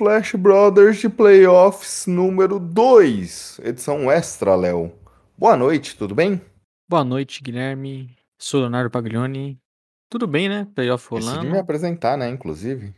[0.00, 4.90] Splash Brothers de Playoffs número 2, edição extra, Léo.
[5.36, 6.40] Boa noite, tudo bem?
[6.88, 8.16] Boa noite, Guilherme.
[8.38, 9.58] Sou Leonardo Paglioni.
[10.08, 10.66] Tudo bem, né?
[10.74, 11.52] Playoff Decidi rolando.
[11.52, 12.94] me apresentar, né, inclusive.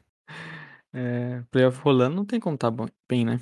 [0.94, 2.70] É, playoff rolando não tem como tá
[3.10, 3.40] bem, né?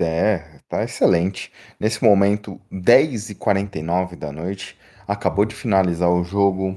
[0.00, 1.52] É, tá excelente.
[1.78, 6.76] Nesse momento, 10h49 da noite, acabou de finalizar o jogo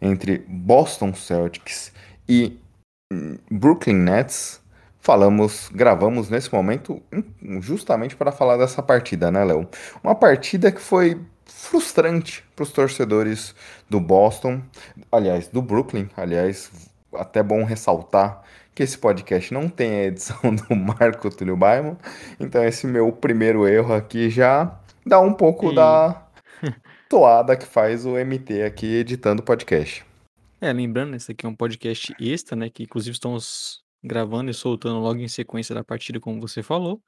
[0.00, 1.92] entre Boston Celtics
[2.26, 2.58] e
[3.12, 4.59] hum, Brooklyn Nets.
[5.00, 7.02] Falamos, gravamos nesse momento
[7.60, 9.66] justamente para falar dessa partida, né, Léo?
[10.04, 13.54] Uma partida que foi frustrante para os torcedores
[13.88, 14.60] do Boston,
[15.10, 16.08] aliás, do Brooklyn.
[16.16, 16.70] Aliás,
[17.14, 18.42] até bom ressaltar
[18.74, 21.96] que esse podcast não tem a edição do Marco Túlio Baima.
[22.38, 26.26] Então, esse meu primeiro erro aqui já dá um pouco E- da
[27.08, 30.04] toada que faz o MT aqui editando o podcast.
[30.60, 32.68] É, lembrando, esse aqui é um podcast extra, né?
[32.68, 37.02] Que inclusive estamos gravando e soltando logo em sequência da partida, como você falou.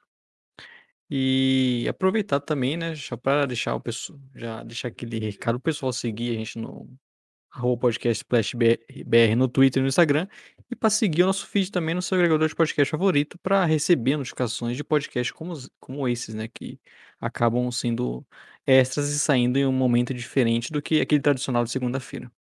[1.09, 2.95] E aproveitar também, né?
[2.95, 6.89] Já para deixar o pessoal, já deixar aquele recado pro pessoal seguir a gente no
[7.51, 10.27] arroba podcast Splash BR no Twitter e no Instagram.
[10.71, 14.17] E para seguir o nosso feed também no seu agregador de podcast favorito para receber
[14.17, 16.47] notificações de podcasts como, como esses, né?
[16.47, 16.79] Que
[17.21, 18.25] acabam sendo
[18.65, 22.31] extras e saindo em um momento diferente do que aquele tradicional de segunda-feira.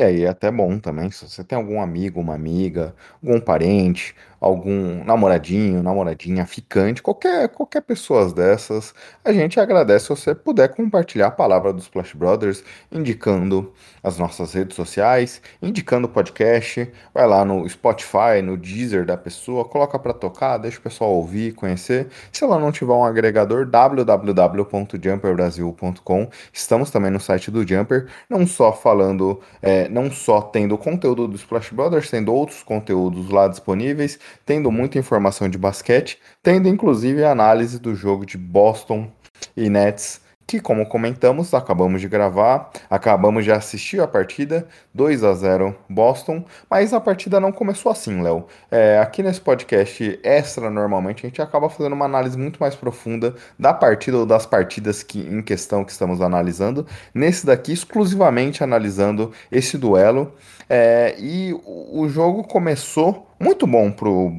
[0.00, 4.14] E aí, é até bom também, se você tem algum amigo, uma amiga, algum parente,
[4.40, 11.26] algum namoradinho, namoradinha, ficante, qualquer, qualquer pessoa dessas, a gente agradece se você puder compartilhar
[11.26, 17.44] a palavra dos Splash Brothers, indicando as nossas redes sociais, indicando o podcast, vai lá
[17.44, 22.08] no Spotify, no Deezer da pessoa, coloca pra tocar, deixa o pessoal ouvir, conhecer.
[22.32, 28.72] Se ela não tiver um agregador, www.jumperbrasil.com, estamos também no site do Jumper, não só
[28.72, 34.18] falando é, não só tendo o conteúdo do Splash Brothers, tendo outros conteúdos lá disponíveis,
[34.46, 39.10] tendo muita informação de basquete, tendo inclusive a análise do jogo de Boston
[39.56, 45.32] e Nets, que como comentamos, acabamos de gravar, acabamos de assistir a partida, 2 a
[45.32, 48.46] 0 Boston, mas a partida não começou assim, Léo.
[48.68, 53.36] É, aqui nesse podcast extra, normalmente, a gente acaba fazendo uma análise muito mais profunda
[53.56, 56.84] da partida ou das partidas que, em questão que estamos analisando.
[57.14, 60.34] Nesse daqui, exclusivamente analisando esse duelo.
[60.68, 64.32] É, e o o jogo começou muito bom pro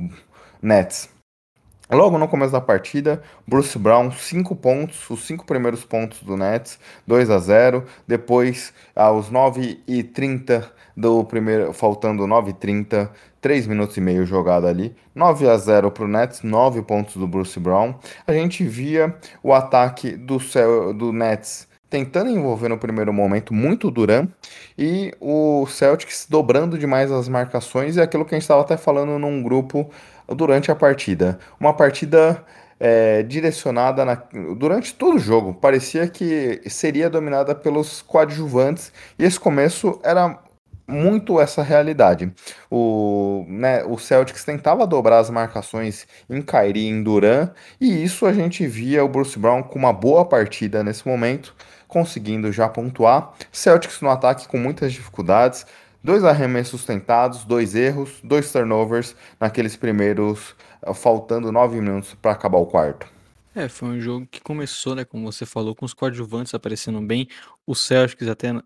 [0.61, 1.10] Nets.
[1.91, 6.79] Logo no começo da partida, Bruce Brown, 5 pontos, os 5 primeiros pontos do Nets,
[7.05, 7.83] 2 a 0.
[8.07, 13.09] Depois, aos 9h30 do primeiro, faltando 9h30,
[13.41, 17.27] 3 minutos e meio jogado ali, 9 a 0 para o Nets, 9 pontos do
[17.27, 17.95] Bruce Brown.
[18.25, 19.13] A gente via
[19.43, 20.37] o ataque do,
[20.93, 24.27] do Nets tentando envolver no primeiro momento muito Duran
[24.77, 29.19] e o Celtics dobrando demais as marcações e aquilo que a gente estava até falando
[29.19, 29.91] num grupo
[30.27, 31.37] durante a partida.
[31.59, 32.43] Uma partida
[32.79, 34.23] é, direcionada na-
[34.57, 35.53] durante todo o jogo.
[35.53, 40.39] Parecia que seria dominada pelos coadjuvantes e esse começo era
[40.87, 42.31] muito essa realidade.
[42.69, 48.25] O, né, o Celtics tentava dobrar as marcações em Kyrie e em Duran e isso
[48.25, 51.55] a gente via o Bruce Brown com uma boa partida nesse momento,
[51.91, 53.33] conseguindo já pontuar.
[53.51, 55.65] Celtics no ataque com muitas dificuldades.
[56.01, 62.57] Dois arremessos tentados, dois erros, dois turnovers naqueles primeiros, eh, faltando nove minutos para acabar
[62.57, 63.05] o quarto.
[63.53, 67.27] É, foi um jogo que começou, né, como você falou, com os coadjuvantes aparecendo bem,
[67.67, 68.63] o Celtics até, no,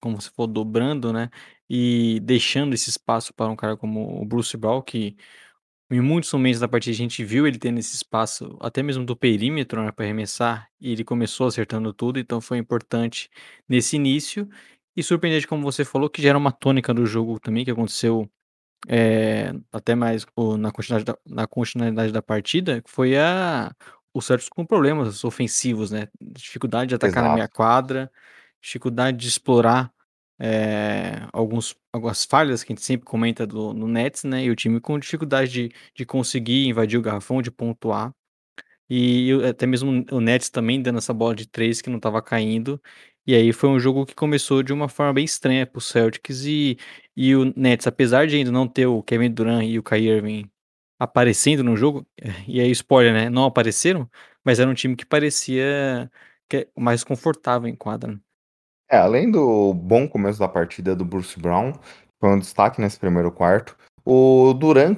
[0.00, 1.30] como você falou, dobrando, né,
[1.70, 5.16] e deixando esse espaço para um cara como o Bruce Brown, que
[5.90, 9.16] em muitos momentos da partida a gente viu ele tendo esse espaço, até mesmo do
[9.16, 13.30] perímetro, né, para arremessar, e ele começou acertando tudo, então foi importante
[13.68, 14.48] nesse início,
[14.96, 18.28] e surpreendente, como você falou, que já era uma tônica do jogo também, que aconteceu
[18.88, 23.72] é, até mais o- na continuidade da, na continuidade da partida, que foi a,
[24.14, 26.08] o Celtics com problemas ofensivos, né?
[26.20, 27.56] Dificuldade de atacar na meia Exato.
[27.56, 28.10] quadra,
[28.62, 29.92] dificuldade de explorar
[30.38, 34.44] é, alguns, algumas falhas que a gente sempre comenta do, no Nets, né?
[34.44, 38.12] E o time com dificuldade de, de conseguir invadir o garrafão, de pontuar.
[38.88, 42.80] E até mesmo o Nets também dando essa bola de três que não estava caindo.
[43.26, 46.44] E aí foi um jogo que começou de uma forma bem estranha para o Celtics
[46.44, 46.78] e
[47.16, 50.50] e o Nets, apesar de ainda não ter o Kevin Durant e o Kyrie Irving
[50.98, 52.06] aparecendo no jogo,
[52.48, 54.10] e aí spoiler, né, não apareceram,
[54.44, 56.10] mas era um time que parecia
[56.54, 58.20] é mais confortável em quadra.
[58.88, 61.72] É, além do bom começo da partida do Bruce Brown,
[62.20, 63.76] foi um destaque nesse primeiro quarto.
[64.04, 64.94] O Duran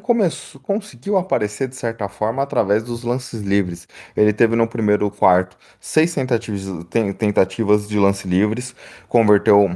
[0.62, 3.88] conseguiu aparecer de certa forma através dos lances livres.
[4.14, 6.66] Ele teve no primeiro quarto seis tentativas,
[7.16, 8.74] tentativas de lance livres,
[9.08, 9.74] converteu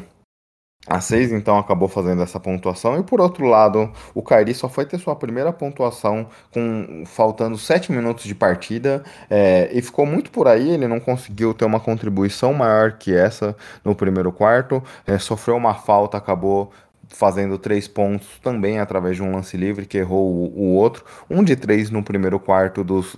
[0.87, 2.99] a 6 então acabou fazendo essa pontuação.
[2.99, 7.93] E por outro lado, o Kairi só foi ter sua primeira pontuação com faltando 7
[7.93, 9.02] minutos de partida.
[9.31, 10.70] É, e ficou muito por aí.
[10.70, 14.82] Ele não conseguiu ter uma contribuição maior que essa no primeiro quarto.
[15.06, 16.73] É, sofreu uma falta, acabou
[17.08, 21.05] fazendo três pontos também através de um lance livre que errou o, o outro.
[21.31, 23.17] Um de três no primeiro quarto dos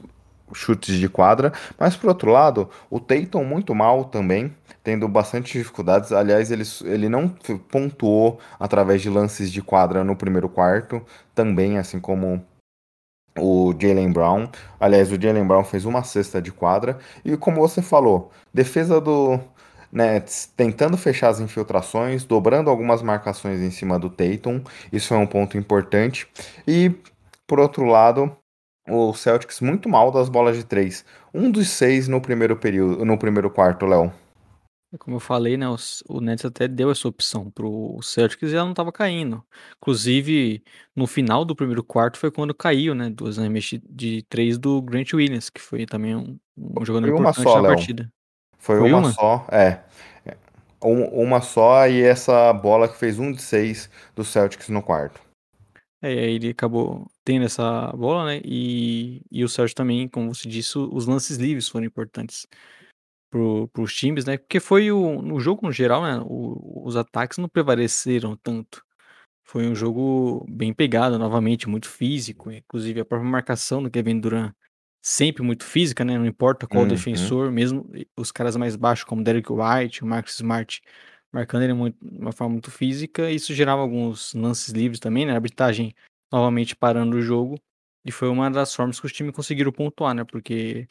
[0.55, 1.53] chutes de quadra.
[1.79, 6.13] Mas por outro lado, o Tatum muito mal também tendo bastante dificuldades.
[6.13, 7.29] Aliás, ele, ele não
[7.71, 11.03] pontuou através de lances de quadra no primeiro quarto,
[11.35, 12.45] também, assim como
[13.39, 14.49] o Jalen Brown.
[14.79, 16.99] Aliás, o Jalen Brown fez uma cesta de quadra.
[17.25, 19.41] E como você falou, defesa do
[19.91, 24.63] Nets tentando fechar as infiltrações, dobrando algumas marcações em cima do Tatum.
[24.93, 26.29] Isso é um ponto importante.
[26.67, 26.93] E,
[27.47, 28.37] por outro lado,
[28.89, 31.05] o Celtics muito mal das bolas de três.
[31.33, 34.13] Um dos seis no primeiro período, no primeiro quarto, Léo.
[34.99, 35.67] Como eu falei, né,
[36.09, 39.43] o Nets até deu essa opção para o Celtics e ela não estava caindo.
[39.79, 40.63] Inclusive,
[40.95, 45.13] no final do primeiro quarto foi quando caiu, né, duas arremessas de três do Grant
[45.13, 47.75] Williams, que foi também um, um jogador foi importante só, na Léo.
[47.75, 48.13] partida.
[48.57, 49.81] Foi, foi uma, uma, só, é.
[50.81, 55.24] Uma só e essa bola que fez um de seis do Celtics no quarto.
[56.05, 58.41] É, e aí ele acabou tendo essa bola, né?
[58.45, 62.47] E, e o Celtics também, como você disse, os lances livres foram importantes
[63.31, 64.39] para os times, né?
[64.39, 66.23] Porque foi o, no jogo no geral, né?
[66.27, 68.83] O, os ataques não prevaleceram tanto.
[69.47, 72.51] Foi um jogo bem pegado, novamente, muito físico.
[72.53, 74.53] Inclusive a própria marcação do Kevin Durant
[75.03, 76.19] sempre muito física, né?
[76.19, 76.91] Não importa qual Uhum.
[76.91, 77.87] defensor, mesmo
[78.17, 80.83] os caras mais baixos, como Derek White, o Marcus Smart,
[81.35, 83.31] marcando ele muito, de uma forma muito física.
[83.31, 85.33] Isso gerava alguns lances livres também, né?
[85.33, 85.95] A arbitragem
[86.33, 87.59] novamente parando o jogo.
[88.05, 90.25] E foi uma das formas que os times conseguiram pontuar, né?
[90.25, 90.87] Porque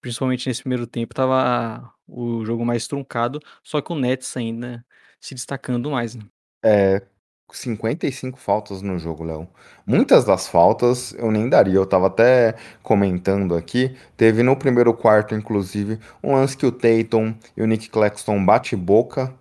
[0.00, 4.84] Principalmente nesse primeiro tempo, tava o jogo mais truncado, só que o Nets ainda
[5.20, 6.24] se destacando mais, né.
[6.64, 7.02] É,
[7.50, 9.48] 55 faltas no jogo, Léo.
[9.84, 13.96] Muitas das faltas eu nem daria, eu tava até comentando aqui.
[14.16, 18.76] Teve no primeiro quarto, inclusive, um lance que o Tatum e o Nick Claxton bate
[18.76, 19.34] boca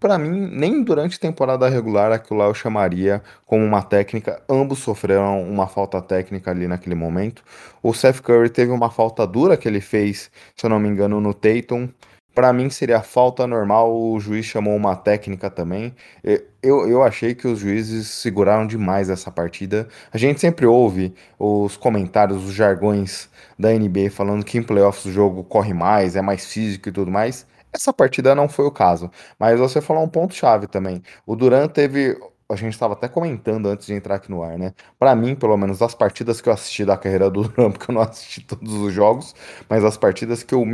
[0.00, 4.42] para mim, nem durante a temporada regular aquilo lá eu chamaria como uma técnica.
[4.48, 7.44] Ambos sofreram uma falta técnica ali naquele momento.
[7.82, 11.20] O Seth Curry teve uma falta dura que ele fez, se eu não me engano,
[11.20, 11.86] no Tatum.
[12.34, 15.94] Para mim seria falta normal, o juiz chamou uma técnica também.
[16.62, 19.86] Eu, eu achei que os juízes seguraram demais essa partida.
[20.10, 25.12] A gente sempre ouve os comentários, os jargões da NBA falando que em playoffs o
[25.12, 27.46] jogo corre mais, é mais físico e tudo mais.
[27.72, 31.02] Essa partida não foi o caso, mas você falou um ponto-chave também.
[31.26, 32.18] O Duran teve.
[32.48, 34.74] A gente estava até comentando antes de entrar aqui no ar, né?
[34.98, 37.94] Para mim, pelo menos, das partidas que eu assisti da carreira do Duran, porque eu
[37.94, 39.34] não assisti todos os jogos,
[39.68, 40.64] mas as partidas que eu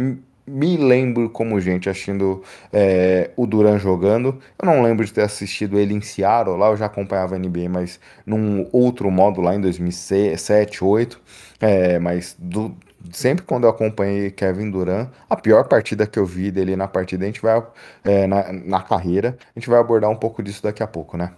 [0.46, 4.38] me lembro como gente assistindo é, o Duran jogando.
[4.58, 7.68] Eu não lembro de ter assistido ele em Seattle, lá eu já acompanhava a NBA,
[7.68, 11.20] mas num outro modo lá em 2007, 2008.
[11.60, 12.76] É, mas do,
[13.12, 17.24] sempre quando eu acompanhei Kevin Durant, a pior partida que eu vi dele na partida,
[17.24, 17.64] a gente vai
[18.04, 21.34] é, na, na carreira, a gente vai abordar um pouco disso daqui a pouco, né?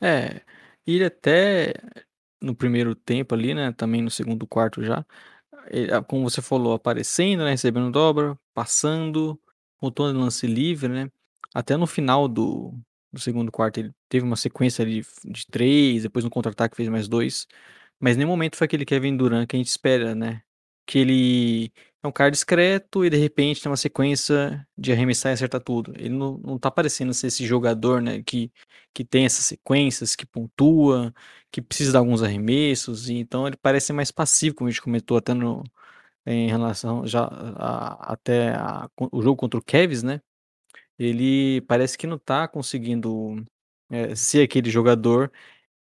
[0.00, 0.42] É,
[0.86, 1.74] ele até
[2.40, 5.04] no primeiro tempo ali, né, também no segundo quarto já,
[5.68, 9.40] ele, como você falou, aparecendo, né, recebendo dobra, passando,
[9.80, 11.10] voltando lance livre, né,
[11.54, 12.74] até no final do,
[13.12, 17.08] do segundo quarto ele teve uma sequência de, de três, depois no contra-ataque fez mais
[17.08, 17.46] dois,
[17.98, 20.42] mas nenhum momento foi aquele Kevin Durant que a gente espera, né,
[20.86, 21.72] que ele
[22.02, 25.92] é um cara discreto e de repente tem uma sequência de arremessar e acertar tudo.
[25.96, 28.52] Ele não, não tá parecendo ser esse jogador, né, que,
[28.92, 31.14] que tem essas sequências, que pontua,
[31.50, 35.16] que precisa de alguns arremessos, e então ele parece mais passivo, como a gente comentou
[35.16, 35.64] até no,
[36.26, 37.24] em relação já
[37.56, 40.20] a, até a, o jogo contra o Kevs, né?
[40.98, 43.44] Ele parece que não tá conseguindo
[43.90, 45.32] é, ser aquele jogador,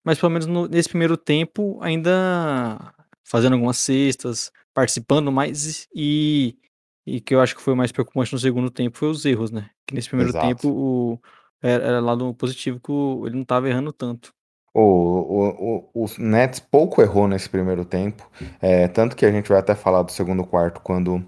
[0.04, 2.94] mas pelo menos no, nesse primeiro tempo ainda
[3.24, 6.56] fazendo algumas cestas, participando mais e
[7.04, 9.70] e que eu acho que foi mais preocupante no segundo tempo foi os erros, né,
[9.86, 10.46] que nesse primeiro Exato.
[10.46, 11.20] tempo o
[11.60, 14.32] era era lado positivo que o ele não estava errando tanto.
[14.74, 19.48] O, o, o, o Nets pouco errou nesse primeiro tempo, é, tanto que a gente
[19.48, 21.22] vai até falar do segundo quarto quando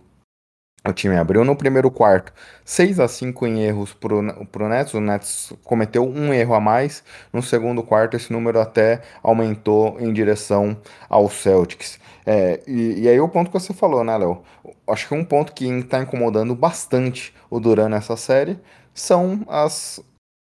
[0.87, 2.31] O time abriu no primeiro quarto
[2.63, 4.93] 6 a 5 em erros pro, pro Nets.
[4.93, 7.03] O Nets cometeu um erro a mais.
[7.33, 10.77] No segundo quarto, esse número até aumentou em direção
[11.09, 11.99] ao Celtics.
[12.27, 14.43] É, e, e, aí o ponto que você falou, né, Léo?
[14.87, 18.59] Acho que um ponto que está incomodando bastante o Duran nessa série
[18.93, 20.05] são as,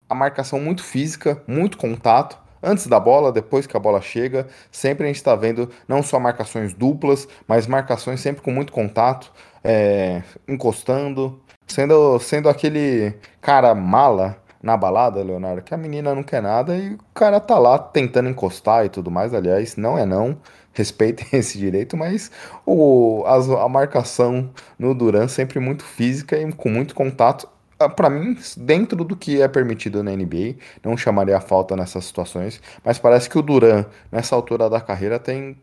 [0.09, 5.05] a marcação muito física, muito contato antes da bola, depois que a bola chega, sempre
[5.05, 9.33] a gente está vendo não só marcações duplas, mas marcações sempre com muito contato,
[9.69, 16.41] é, encostando, sendo, sendo aquele cara mala na balada, Leonardo, que a menina não quer
[16.41, 19.35] nada e o cara tá lá tentando encostar e tudo mais.
[19.35, 20.39] Aliás, não é não,
[20.73, 22.31] respeitem esse direito, mas
[22.65, 27.47] o, a, a marcação no Duran sempre muito física e com muito contato
[27.79, 32.07] ah, para mim, dentro do que é permitido na NBA, não chamaria a falta nessas
[32.07, 35.57] situações, mas parece que o Duran, nessa altura da carreira, tem,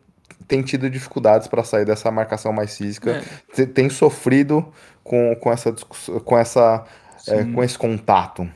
[0.46, 3.22] tem tido dificuldades para sair dessa marcação mais física,
[3.56, 3.66] é.
[3.66, 6.86] tem sofrido com, com essa com essa
[7.26, 8.48] é, com esse contato.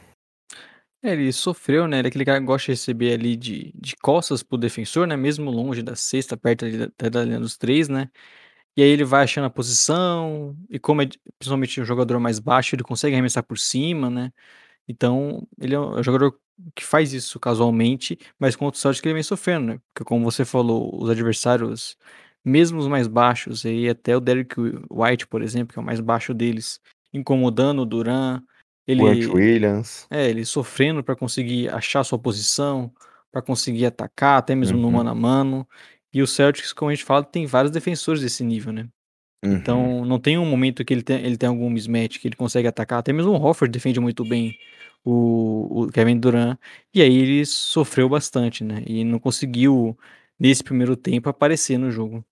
[1.02, 1.98] É, ele sofreu, né?
[1.98, 5.16] Ele é aquele cara que gosta de receber ali de, de costas pro defensor, né?
[5.16, 8.10] Mesmo longe da cesta, perto ali da, da linha dos três, né?
[8.76, 11.08] E aí ele vai achando a posição, e como é
[11.38, 14.32] principalmente um jogador mais baixo, ele consegue arremessar por cima, né.
[14.88, 16.38] Então, ele é um jogador
[16.74, 20.44] que faz isso casualmente, mas contra o Celtics ele vem sofrendo, né, porque como você
[20.44, 21.96] falou, os adversários,
[22.44, 24.54] mesmo os mais baixos, aí até o Derrick
[24.90, 26.80] White, por exemplo, que é o mais baixo deles,
[27.12, 28.42] incomodando o Duran,
[28.86, 30.06] ele Williams.
[30.10, 32.92] É, ele sofrendo para conseguir achar sua posição,
[33.30, 34.82] para conseguir atacar, até mesmo uhum.
[34.82, 35.68] no mano a mano.
[36.12, 38.88] E o Celtics, como a gente fala, tem vários defensores desse nível, né?
[39.44, 39.54] Uhum.
[39.54, 42.66] Então, não tem um momento que ele tem, ele tem algum mismatch que ele consegue
[42.66, 42.98] atacar.
[42.98, 44.56] Até mesmo o Hofford defende muito bem
[45.04, 46.58] o, o Kevin Durant.
[46.94, 48.82] E aí ele sofreu bastante, né?
[48.86, 49.98] E não conseguiu,
[50.38, 52.24] nesse primeiro tempo, aparecer no jogo.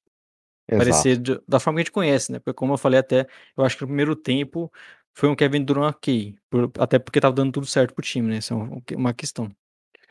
[0.69, 0.91] Exato.
[0.91, 2.39] Aparecer de, da forma que a gente conhece, né?
[2.39, 4.71] Porque, como eu falei até, eu acho que no primeiro tempo
[5.15, 6.37] foi um Kevin Durant ok.
[6.51, 8.37] Por, até porque tava dando tudo certo pro time, né?
[8.37, 8.57] Essa é
[8.95, 9.51] uma questão.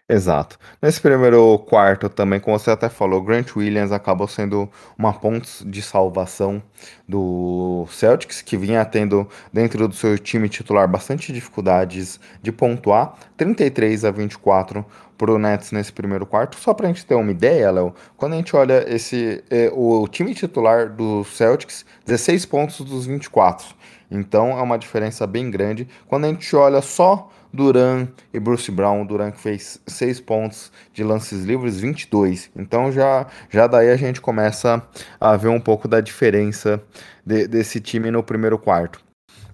[0.09, 0.57] Exato.
[0.81, 5.81] Nesse primeiro quarto também, como você até falou, Grant Williams acabou sendo uma ponte de
[5.81, 6.63] salvação
[7.05, 14.05] do Celtics, que vinha tendo dentro do seu time titular bastante dificuldades de pontuar, 33
[14.05, 14.85] a 24
[15.17, 16.55] para o Nets nesse primeiro quarto.
[16.57, 20.07] Só para a gente ter uma ideia, Léo, quando a gente olha esse eh, o
[20.07, 23.75] time titular do Celtics, 16 pontos dos 24.
[24.09, 25.85] Então é uma diferença bem grande.
[26.07, 29.05] Quando a gente olha só Duran e Bruce Brown.
[29.05, 32.51] Duran que fez 6 pontos de lances livres, 22.
[32.55, 34.81] Então já, já daí a gente começa
[35.19, 36.81] a ver um pouco da diferença
[37.25, 38.99] de, desse time no primeiro quarto.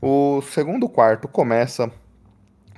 [0.01, 1.89] O segundo quarto começa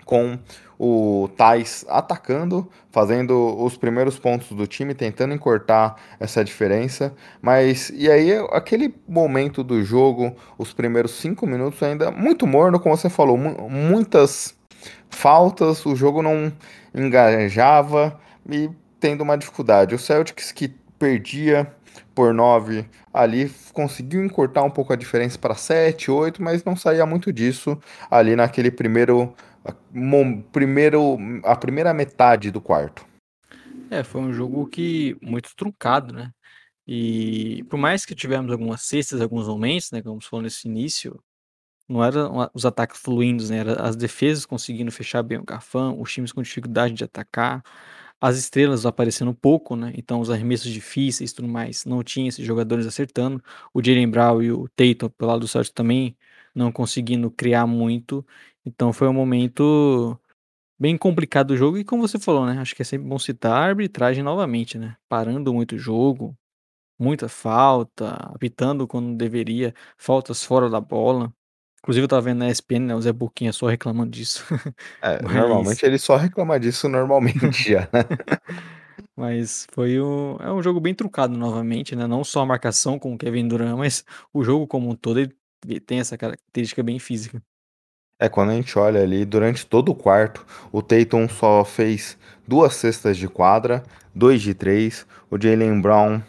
[0.06, 0.38] com
[0.78, 7.14] o Tais atacando, fazendo os primeiros pontos do time, tentando encurtar essa diferença.
[7.42, 12.96] Mas e aí aquele momento do jogo, os primeiros cinco minutos ainda muito morno, como
[12.96, 14.56] você falou, muitas
[15.16, 16.52] faltas, o jogo não
[16.94, 18.20] engajava
[18.50, 18.70] e
[19.00, 19.96] tendo uma dificuldade.
[19.96, 20.68] O Celtics que
[21.00, 21.72] perdia
[22.14, 27.06] por 9 ali conseguiu encurtar um pouco a diferença para 7, 8, mas não saía
[27.06, 27.80] muito disso
[28.10, 29.34] ali naquele primeiro
[30.52, 33.06] primeiro a primeira metade do quarto.
[33.90, 36.32] É, foi um jogo que muito truncado, né?
[36.88, 41.20] E por mais que tivemos algumas cestas, alguns momentos, né, como falou nesse início,
[41.88, 46.12] não eram os ataques fluindo, né, era as defesas conseguindo fechar bem o garfão, os
[46.12, 47.64] times com dificuldade de atacar,
[48.22, 52.46] as estrelas aparecendo pouco, né, então os arremessos difíceis e tudo mais, não tinha esses
[52.46, 56.18] jogadores acertando, o Jaylen Brown e o Tatum pelo lado do Celtics também
[56.56, 58.26] não conseguindo criar muito,
[58.66, 60.18] então foi um momento
[60.80, 63.54] bem complicado do jogo e como você falou, né, acho que é sempre bom citar
[63.54, 66.36] a arbitragem novamente, né, parando muito o jogo,
[67.00, 71.34] muita falta, apitando quando deveria, faltas fora da bola.
[71.86, 74.44] Inclusive eu tava vendo na ESPN, né, o Zé Boquinha só reclamando disso.
[75.04, 75.36] É, Mas...
[75.36, 78.04] normalmente ele só reclama disso normalmente já, né?
[79.16, 80.36] Mas foi o...
[80.42, 82.08] é um jogo bem trucado novamente, né?
[82.08, 85.80] Não só a marcação com o Kevin Durant, mas o jogo como um todo ele
[85.80, 87.42] tem essa característica bem física.
[88.20, 92.74] É, quando a gente olha ali, durante todo o quarto, o Tatum só fez duas
[92.76, 96.22] cestas de quadra, dois de três, o Jalen Brown,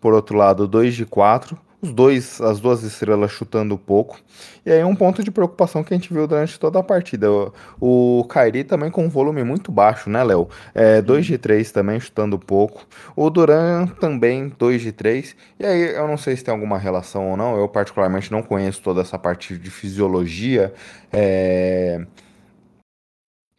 [0.00, 4.20] por outro lado, dois de quatro, os dois, as duas estrelas chutando pouco.
[4.64, 7.28] E aí um ponto de preocupação que a gente viu durante toda a partida.
[7.30, 10.48] O, o Kairi também com um volume muito baixo, né, Léo?
[10.72, 12.86] É, 2 de 3 também chutando pouco.
[13.16, 15.34] O Duran também 2 de 3.
[15.58, 17.56] E aí eu não sei se tem alguma relação ou não.
[17.58, 20.72] Eu particularmente não conheço toda essa parte de fisiologia.
[21.12, 22.06] É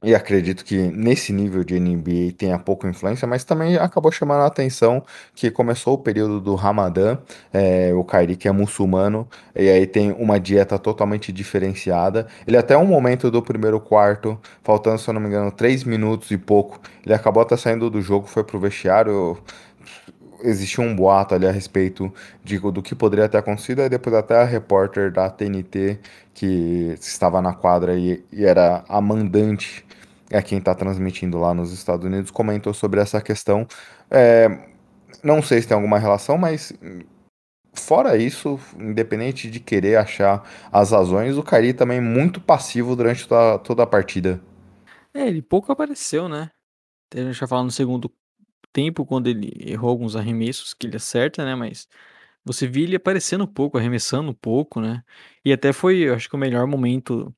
[0.03, 4.47] e acredito que nesse nível de NBA tenha pouca influência, mas também acabou chamando a
[4.47, 7.17] atenção que começou o período do Ramadã,
[7.53, 12.27] é, o Kairi que é muçulmano, e aí tem uma dieta totalmente diferenciada.
[12.45, 16.29] Ele até um momento do primeiro quarto, faltando, se eu não me engano, três minutos
[16.31, 19.37] e pouco, ele acabou até saindo do jogo, foi pro vestiário,
[20.43, 24.41] existia um boato ali a respeito de, do que poderia ter acontecido, e depois até
[24.41, 25.99] a repórter da TNT,
[26.33, 29.85] que estava na quadra e, e era a mandante,
[30.29, 33.67] é quem está transmitindo lá nos Estados Unidos, comentou sobre essa questão.
[34.09, 34.67] É,
[35.23, 36.73] não sei se tem alguma relação, mas
[37.73, 43.59] fora isso, independente de querer achar as razões, o Kyrie também muito passivo durante toda,
[43.59, 44.41] toda a partida.
[45.13, 46.49] É, ele pouco apareceu, né?
[47.13, 48.11] A gente já falou no segundo
[48.71, 51.53] tempo, quando ele errou alguns arremessos que ele acerta, né?
[51.53, 51.87] Mas
[52.45, 55.03] você viu ele aparecendo um pouco, arremessando um pouco, né?
[55.43, 57.33] E até foi, eu acho que o melhor momento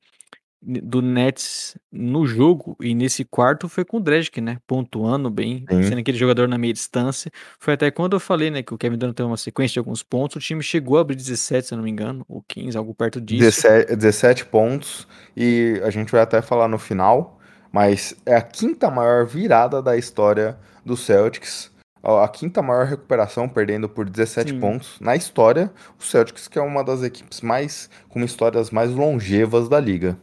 [0.62, 4.58] do Nets no jogo e nesse quarto foi com o Dragic, né?
[4.66, 7.30] Pontuando bem, sendo aquele jogador na meia distância.
[7.60, 10.02] Foi até quando eu falei, né, que o Kevin Durant tem uma sequência de alguns
[10.02, 10.36] pontos.
[10.36, 13.20] O time chegou a abrir 17, se eu não me engano, ou 15, algo perto
[13.20, 13.44] disso.
[13.44, 17.38] 17, 17 pontos, e a gente vai até falar no final,
[17.70, 21.70] mas é a quinta maior virada da história do Celtics.
[22.02, 24.60] A quinta maior recuperação, perdendo por 17 Sim.
[24.60, 25.72] pontos na história.
[25.98, 30.16] O Celtics, que é uma das equipes mais com histórias mais longevas da liga.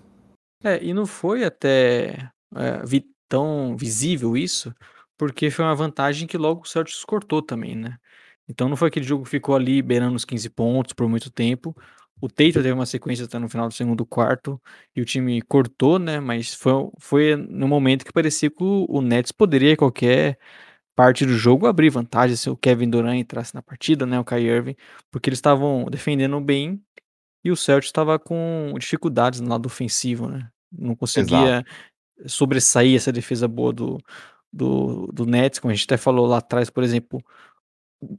[0.63, 4.73] É, e não foi até é, vi- tão visível isso,
[5.17, 7.97] porque foi uma vantagem que logo o Celtics cortou também, né?
[8.47, 11.75] Então não foi aquele jogo que ficou ali beirando os 15 pontos por muito tempo.
[12.21, 14.61] O Tatum teve uma sequência até no final do segundo quarto
[14.95, 16.19] e o time cortou, né?
[16.19, 20.37] Mas foi, foi no momento que parecia que o, o Nets poderia, qualquer
[20.95, 24.19] parte do jogo, abrir vantagem se o Kevin Durant entrasse na partida, né?
[24.19, 24.75] O Kyrie Irving,
[25.11, 26.81] porque eles estavam defendendo bem
[27.43, 30.49] e o Celtics estava com dificuldades no lado ofensivo, né?
[30.71, 30.99] Não Exato.
[30.99, 31.65] conseguia
[32.25, 33.99] sobressair essa defesa boa do,
[34.51, 37.19] do, do Nets, como a gente até falou lá atrás, por exemplo,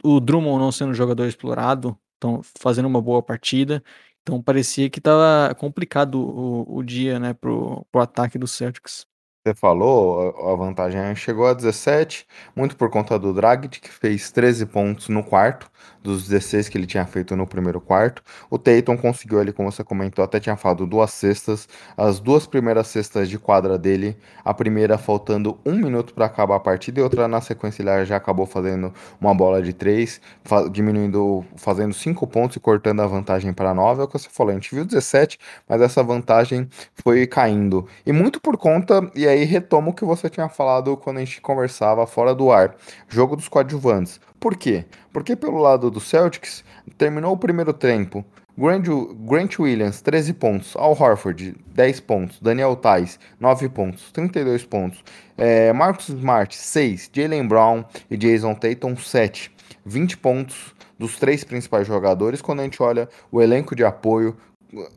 [0.02, 3.82] o Drummond não sendo um jogador explorado, então fazendo uma boa partida,
[4.22, 9.06] então parecia que estava complicado o, o dia, né, pro, pro ataque do Celtics.
[9.46, 14.64] Você falou, a vantagem chegou a 17, muito por conta do Dragic, que fez 13
[14.64, 15.70] pontos no quarto,
[16.02, 18.22] dos 16 que ele tinha feito no primeiro quarto.
[18.48, 22.86] O Tatum conseguiu ali, como você comentou, até tinha falado duas cestas, as duas primeiras
[22.86, 27.28] cestas de quadra dele, a primeira faltando um minuto para acabar a partida e outra
[27.28, 32.56] na sequência ele já acabou fazendo uma bola de três, fa diminuindo, fazendo 5 pontos
[32.56, 34.00] e cortando a vantagem para 9.
[34.00, 37.86] É o que você falou, a gente viu 17, mas essa vantagem foi caindo.
[38.06, 41.40] E muito por conta, e aí retomo o que você tinha falado quando a gente
[41.40, 42.76] conversava fora do ar,
[43.08, 44.20] jogo dos coadjuvantes.
[44.38, 44.84] Por quê?
[45.12, 46.62] Porque pelo lado do Celtics,
[46.96, 48.24] terminou o primeiro tempo,
[48.56, 48.86] Grant,
[49.26, 50.76] Grant Williams, 13 pontos.
[50.76, 52.40] Al Horford, 10 pontos.
[52.40, 54.12] Daniel Tais, 9 pontos.
[54.12, 55.02] 32 pontos.
[55.36, 57.10] É, Marcus Smart, 6.
[57.12, 59.52] Jalen Brown e Jason Tatum, 7.
[59.84, 62.40] 20 pontos dos três principais jogadores.
[62.40, 64.36] Quando a gente olha o elenco de apoio,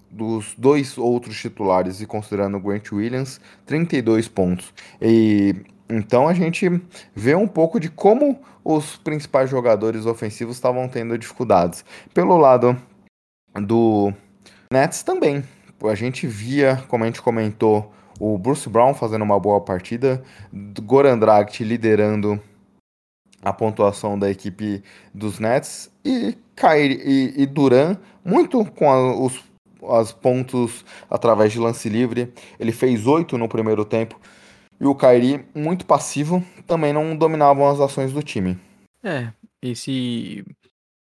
[0.09, 4.73] dos dois outros titulares e considerando o Grant Williams, 32 pontos.
[5.01, 5.55] E
[5.89, 6.69] então a gente
[7.15, 11.85] vê um pouco de como os principais jogadores ofensivos estavam tendo dificuldades.
[12.13, 12.77] Pelo lado
[13.55, 14.11] do
[14.71, 15.43] Nets também,
[15.83, 20.21] a gente via, como a gente comentou, o Bruce Brown fazendo uma boa partida,
[20.81, 22.41] Goran Dragic liderando
[23.41, 29.41] a pontuação da equipe dos Nets e Kyrie e, e Duran muito com a, os
[29.89, 32.33] as pontos através de lance livre.
[32.59, 34.19] Ele fez oito no primeiro tempo.
[34.79, 38.57] E o Kairi, muito passivo, também não dominavam as ações do time.
[39.03, 40.45] É, esse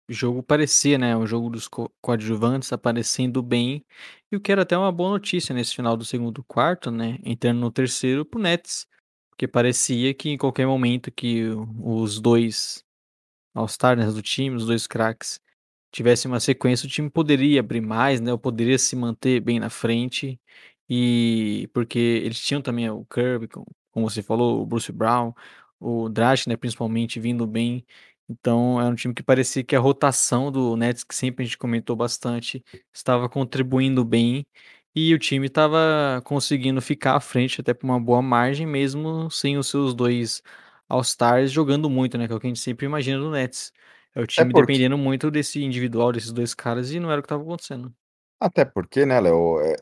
[0.09, 3.85] jogo parecia, né, o jogo dos co coadjuvantes aparecendo bem,
[4.31, 7.61] e o que era até uma boa notícia nesse final do segundo quarto, né, entrando
[7.61, 8.88] no terceiro pro Nets,
[9.31, 11.45] porque parecia que em qualquer momento que
[11.83, 12.85] os dois
[13.55, 15.40] All-Stars, né, do time, os dois craques,
[15.92, 19.70] tivesse uma sequência, o time poderia abrir mais, né, ou poderia se manter bem na
[19.70, 20.40] frente,
[20.88, 23.66] e porque eles tinham também o Kirby, como
[24.11, 25.33] você falou, o Bruce Brown,
[25.81, 27.85] o Dragic, né, principalmente vindo bem,
[28.29, 31.59] então era um time que parecia que a rotação do Nets, que sempre a gente
[31.59, 34.46] comentou bastante, estava contribuindo bem,
[34.94, 39.57] e o time estava conseguindo ficar à frente até por uma boa margem, mesmo sem
[39.59, 40.42] os seus 2
[40.88, 43.72] All-Stars jogando muito, né, que é o que a gente sempre imagina do Nets.
[44.14, 47.23] É o time porque, dependendo muito desse individual, desses 2 caras, e não era o
[47.23, 47.92] que estava acontecendo.
[48.40, 49.77] até porque, né, Léo, é,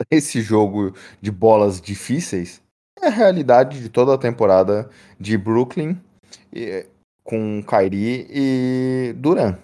[0.10, 2.62] esse jogo de bolas difíceis
[3.00, 6.00] é a realidade de toda a temporada de Brooklyn
[6.52, 6.86] e,
[7.22, 9.58] com Kyrie e Durant.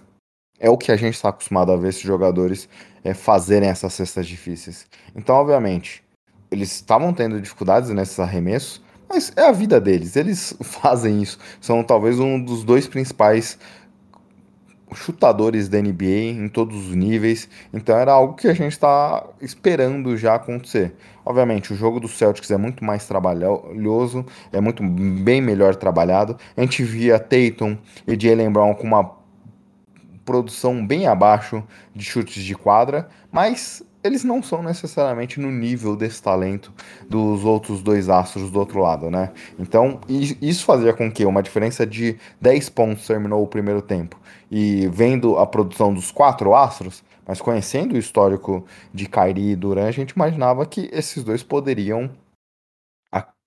[0.58, 2.68] É o que a gente está acostumado a ver esses jogadores
[3.02, 4.86] é, fazerem essas cestas difíceis.
[5.14, 6.02] Então, obviamente,
[6.50, 11.38] eles estavam tendo dificuldades nesses arremessos, mas é a vida deles, eles fazem isso.
[11.60, 13.58] São talvez um dos dois principais
[14.94, 20.16] chutadores da NBA em todos os níveis, então era algo que a gente está esperando
[20.16, 20.94] já acontecer.
[21.24, 26.36] Obviamente, o jogo do Celtics é muito mais trabalhoso, é muito bem melhor trabalhado.
[26.56, 27.76] A gente via Tatum
[28.06, 29.18] e Jalen Brown com uma
[30.24, 31.62] produção bem abaixo
[31.94, 36.72] de chutes de quadra, mas eles não são necessariamente no nível desse talento
[37.08, 39.30] dos outros dois astros do outro lado, né?
[39.58, 44.18] Então, isso fazia com que uma diferença de 10 pontos terminou o primeiro tempo.
[44.50, 49.88] E vendo a produção dos quatro astros, mas conhecendo o histórico de Kyrie e Durant,
[49.88, 52.10] a gente imaginava que esses dois poderiam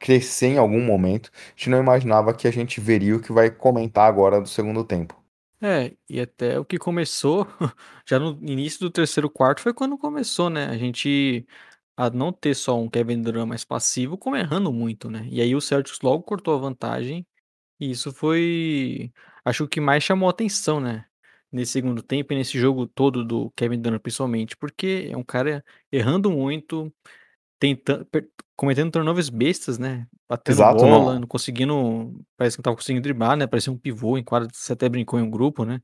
[0.04, 1.32] crescer em algum momento.
[1.34, 4.84] A gente não imaginava que a gente veria o que vai comentar agora do segundo
[4.84, 5.18] tempo.
[5.62, 7.48] É, e até o que começou
[8.06, 11.48] já no início do terceiro quarto foi quando começou, né, a gente
[11.96, 15.26] a não ter só um Kevin Durant mais passivo, como errando muito, né.
[15.32, 17.26] E aí o Celtics logo cortou a vantagem,
[17.80, 19.10] e isso foi
[19.46, 21.06] acho que mais chamou atenção, né,
[21.52, 25.64] nesse segundo tempo e nesse jogo todo do Kevin Durant principalmente, porque é um cara
[25.92, 26.94] errando muito,
[27.60, 28.08] tentando
[28.58, 33.04] cometendo turnovers bestas, né, batendo Exato, bola, não não conseguindo parece que não estava conseguindo
[33.04, 35.82] driblar, né, parecia um pivô em quadra, você até brincou em um grupo, né.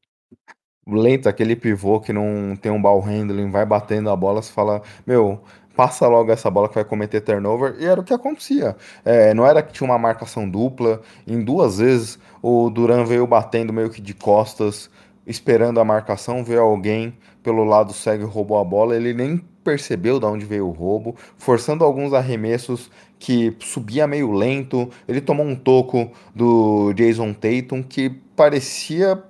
[0.87, 4.81] Lento, aquele pivô que não tem um ball handling, vai batendo a bola, você fala:
[5.05, 5.43] "Meu,
[5.75, 8.75] passa logo essa bola que vai cometer turnover", e era o que acontecia.
[9.05, 13.73] Eh, não era que tinha uma marcação dupla, em 2 vezes o Durant veio batendo
[13.73, 14.89] meio que de costas,
[15.25, 20.19] esperando a marcação, veio alguém pelo lado cego e roubou a bola, ele nem percebeu
[20.19, 24.89] de onde veio o roubo, forçando alguns arremessos que subia meio lento.
[25.07, 29.21] Ele tomou um toco do Jason Tatum que parecia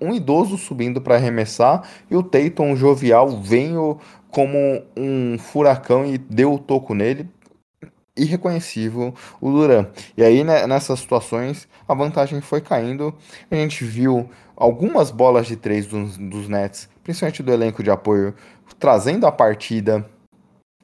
[0.00, 3.98] um, um idoso subindo para arremessar e o Tatum jovial veio
[4.30, 7.28] como um furacão e deu o toco nele.
[8.16, 9.86] Irreconhecível o Duran.
[10.16, 13.14] E aí, né, nessas situações, a vantagem foi caindo.
[13.50, 18.34] A gente viu algumas bolas de três dos, dos Nets, principalmente do elenco de apoio,
[18.78, 20.04] trazendo a partida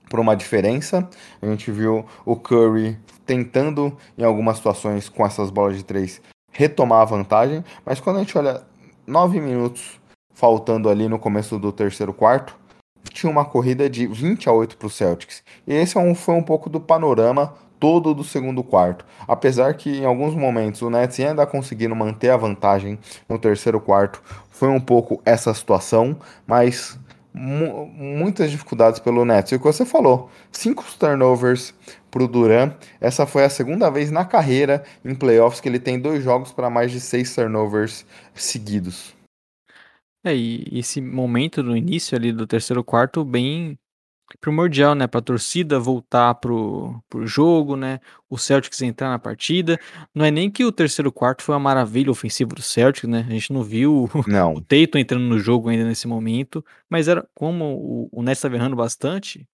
[0.09, 1.09] para uma diferença.
[1.41, 6.21] A gente viu o Curry tentando, em algumas situações, com essas bolas de três,
[6.53, 7.65] retomar a vantagem.
[7.85, 8.63] Mas quando a gente olha
[9.07, 9.99] nove minutos
[10.35, 12.57] faltando ali no começo do terceiro quarto,
[13.11, 15.43] tinha uma corrida de 20 a 8 para o Celtics.
[15.67, 19.05] E esse é foi um pouco do panorama todo do segundo quarto.
[19.27, 24.23] Apesar que em alguns momentos o Nets ainda conseguindo manter a vantagem no terceiro quarto,
[24.51, 26.97] foi um pouco essa situação, mas
[27.35, 29.53] mu muitas dificuldades pelo Nets.
[29.53, 31.75] E o que você falou, cinco turnovers
[32.11, 32.73] para o Duran.
[33.01, 36.71] Essa foi a segunda vez na carreira em playoffs que ele tem dois jogos para
[36.71, 39.22] mais de seis turnovers seguidos.
[40.25, 43.77] É, e esse momento no início ali do terceiro quarto bem
[44.41, 49.79] primordial, né, pra torcida voltar pro pro jogo, né, o Celtics entrar na partida.
[50.15, 53.33] Não é nem que o terceiro quarto foi uma maravilha ofensiva do Celtics, né, a
[53.33, 54.55] gente não viu o Não.
[54.63, 58.77] Tatum entrando no jogo ainda nesse momento, mas era como o o Nets estava errando
[58.77, 59.49] bastante,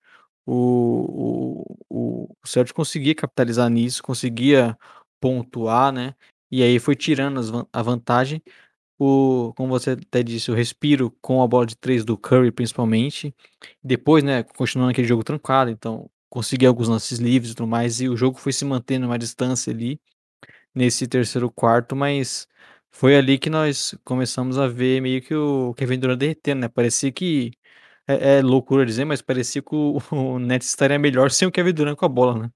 [0.46, 4.76] o o o Celtics conseguia capitalizar nisso, conseguia
[5.20, 6.14] pontuar, né,
[6.50, 8.42] e aí foi tirando as a vantagem.
[8.98, 13.34] O como você até disse, o respiro com a bola de 3 do Curry principalmente,
[13.82, 18.08] depois, né, continuando aquele jogo trancado, então conseguir alguns lances livres e tudo mais, e
[18.08, 20.00] o jogo foi se mantendo uma distância ali,
[20.74, 22.48] nesse terceiro quarto, mas
[22.90, 27.12] foi ali que nós começamos a ver meio que o Kevin Durant derretendo, né, parecia
[27.12, 27.52] que
[28.08, 31.72] é é loucura dizer, mas parecia que o o Nets estaria melhor sem o Kevin
[31.74, 32.50] Durant com a bola, né.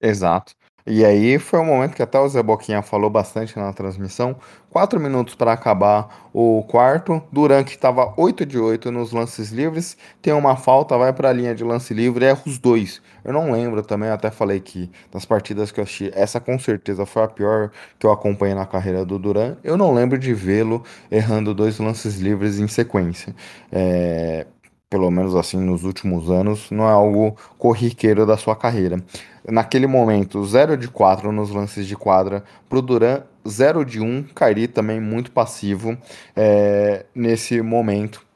[0.00, 0.54] Exato.
[0.90, 4.34] E aí foi um momento que até o Zé Boquinha falou bastante na transmissão,
[4.70, 9.98] 4 minutos para acabar o quarto, Duran que estava 8 de 8 nos lances livres,
[10.22, 13.02] tem uma falta, vai para a linha de lance livre, erra os dois.
[13.22, 17.04] Eu não lembro também, até falei que das partidas que eu assisti, essa com certeza
[17.04, 19.56] foi a pior que eu acompanhei na carreira do Duran.
[19.62, 23.36] Eu não lembro de vê-lo errando dois lances livres em sequência.
[23.70, 24.46] É,
[24.90, 29.02] pelo menos assim nos últimos anos, não é algo corriqueiro da sua carreira.
[29.46, 34.24] Naquele momento, 0 de 4 nos lances de quadra para o Duran, 0 de 1,
[34.34, 35.96] Kairi também muito passivo
[36.34, 38.26] é, nesse momento.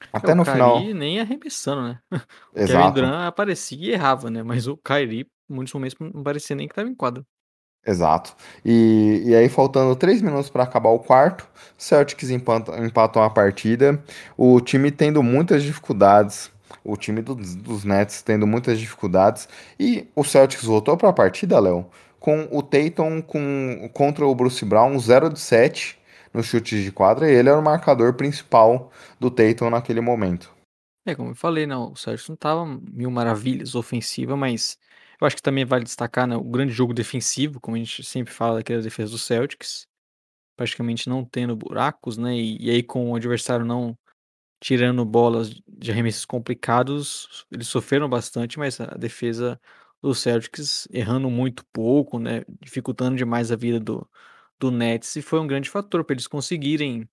[0.00, 0.78] É, Até o no final.
[0.78, 2.00] Kyrie nem arremessando, né.
[2.52, 6.22] O Kevin Exato, Durant aparecia e errava, né, mas o Kyrie, em muitos momentos, não
[6.22, 7.24] parecia nem que estava em quadra.
[7.88, 8.34] Exato.
[8.64, 14.02] E, e aí, faltando 3 minutos para acabar o quarto, Celtics empata- empatam a partida.
[14.36, 16.50] O time tendo muitas dificuldades
[16.84, 19.48] o time dos, dos Nets tendo muitas dificuldades.
[19.78, 21.86] E o Celtics voltou para a partida, Léo,
[22.18, 25.98] com o Tatum com, contra o Bruce Brown 0 de 7
[26.32, 27.30] nos chutes de quadra.
[27.30, 30.50] E ele era o marcador principal do Tatum naquele momento.
[31.06, 34.78] É, como eu falei, né, o Celtics não estava mil maravilhas ofensiva, mas
[35.20, 38.32] eu acho que também vale destacar, né, o grande jogo defensivo, como a gente sempre
[38.32, 39.86] fala daquela defesa do Celtics,
[40.56, 43.98] praticamente não tendo buracos, né, e, e aí com o adversário não
[44.60, 49.60] tirando bolas de arremessos complicados, eles sofreram bastante, mas a defesa
[50.02, 54.08] do Celtics errando muito pouco, né, dificultando demais a vida do,
[54.58, 57.08] do Nets, e foi um grande fator para eles conseguirem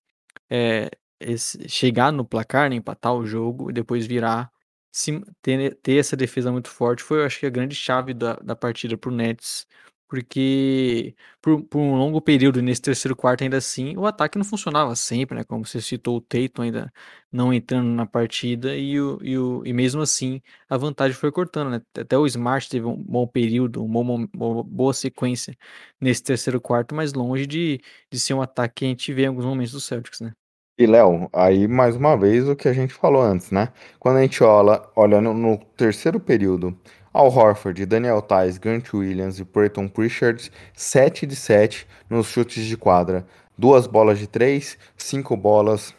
[0.50, 0.90] é,
[1.20, 4.50] esse, chegar no placar, né, empatar o jogo e depois virar,
[4.98, 8.34] se, ter, ter essa defesa muito forte foi, eu acho que a grande chave da,
[8.36, 9.66] da partida pro Nets,
[10.08, 14.94] porque por, por um longo período nesse terceiro quarto ainda assim, o ataque não funcionava
[14.96, 16.92] sempre, né, como você citou o Tatum ainda
[17.30, 21.70] não entrando na partida e, o, e, o, e mesmo assim a vantagem foi cortando,
[21.70, 24.00] né, até o Smart teve um bom período, uma,
[24.34, 25.56] uma boa sequência
[26.00, 27.80] nesse terceiro quarto, mas longe de,
[28.10, 30.32] de ser um ataque que a gente vê em alguns momentos do Celtics, né.
[30.78, 33.72] E, Léo, aí mais uma vez o que a gente falou antes, né?
[33.98, 36.78] Quando a gente olha, olha no, no terceiro período,
[37.14, 42.76] Al Horford, Daniel Tais, Grant Williams e Peyton Pritchard, 7 de 7 nos chutes de
[42.76, 43.26] quadra.
[43.56, 45.94] Duas bolas de 3, cinco bolas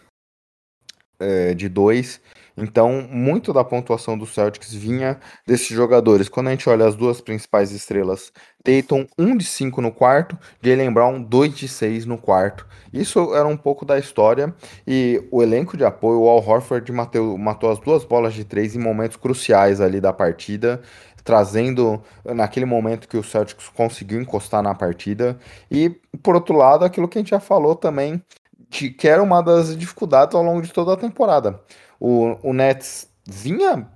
[1.19, 2.21] é, de 2
[2.57, 6.27] então, muito da pontuação do Celtics vinha desses jogadores.
[6.27, 8.31] Quando a gente olha as duas principais estrelas,
[8.63, 12.65] Tatum 1 de 5 no quarto, Jalen Brown 2 de 6 no quarto.
[12.91, 14.53] Isso era um pouco da história
[14.87, 18.75] e o elenco de apoio, o Al Horford matou, matou as duas bolas de 3
[18.75, 20.81] em momentos cruciais ali da partida
[21.23, 25.37] trazendo naquele momento que o Celtics conseguiu encostar na partida.
[25.69, 25.89] E,
[26.23, 28.23] por outro lado, aquilo que a gente já falou também,
[28.69, 31.59] que era uma das dificuldades ao longo de toda a temporada.
[31.99, 33.89] O, o Nets vinha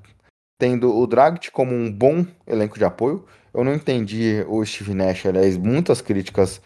[0.60, 3.26] tendo o Dragic como um bom elenco de apoio.
[3.54, 6.62] Eu não entendi o Steve Nash, aliás, muitas críticas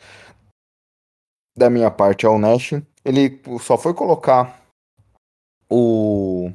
[1.57, 2.73] da minha parte ao Nash.
[3.03, 4.61] Ele só foi colocar
[5.69, 6.51] o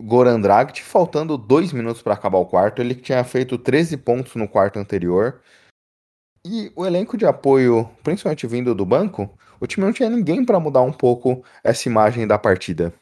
[0.00, 2.80] Goran Dragic faltando dois minutos para acabar o quarto.
[2.80, 5.40] Ele tinha feito 13 pontos no quarto anterior.
[6.46, 10.60] E o elenco de apoio, principalmente vindo do banco, o time não tinha ninguém para
[10.60, 12.92] mudar um pouco essa imagem da partida.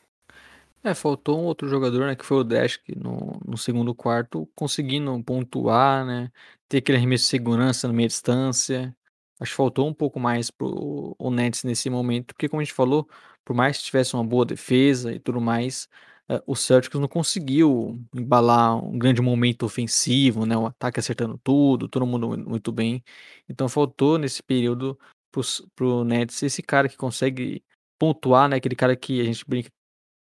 [0.84, 4.50] É, faltou um outro jogador, né, que foi o Dash, que no, no segundo quarto,
[4.52, 6.28] conseguindo pontuar, né,
[6.68, 8.96] ter aquele arremesso de segurança na meia distância.
[9.38, 12.74] Acho que faltou um pouco mais pro o Nets nesse momento, porque como a gente
[12.74, 13.08] falou,
[13.44, 15.88] por mais que tivesse uma boa defesa e tudo mais,
[16.28, 21.88] uh, o Celtics não conseguiu embalar um grande momento ofensivo, né, o ataque acertando tudo,
[21.88, 23.04] todo mundo muito bem.
[23.48, 24.98] Então faltou nesse período
[25.30, 25.42] pro,
[25.76, 27.64] pro Nets esse cara que consegue
[27.98, 29.70] pontuar, né, aquele cara que a gente brinca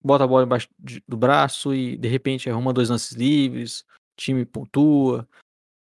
[0.04, 0.68] bota a bola embaixo
[1.08, 3.86] do braço e de repente arruma dois lances livres,
[4.18, 5.28] time pontua,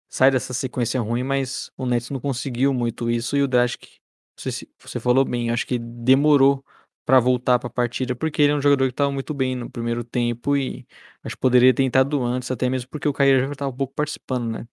[0.09, 3.99] sai dessa sequência ruim, mas o Nets não conseguiu muito isso e o Dragic,
[4.37, 6.63] você, você falou bem, acho que demorou
[7.05, 9.69] para voltar para a partida porque ele é um jogador que estava muito bem no
[9.69, 10.85] primeiro tempo e
[11.23, 13.93] acho que poderia ter tentado antes, até mesmo porque o Kyrie Irving estava um pouco
[13.93, 14.67] participando, né?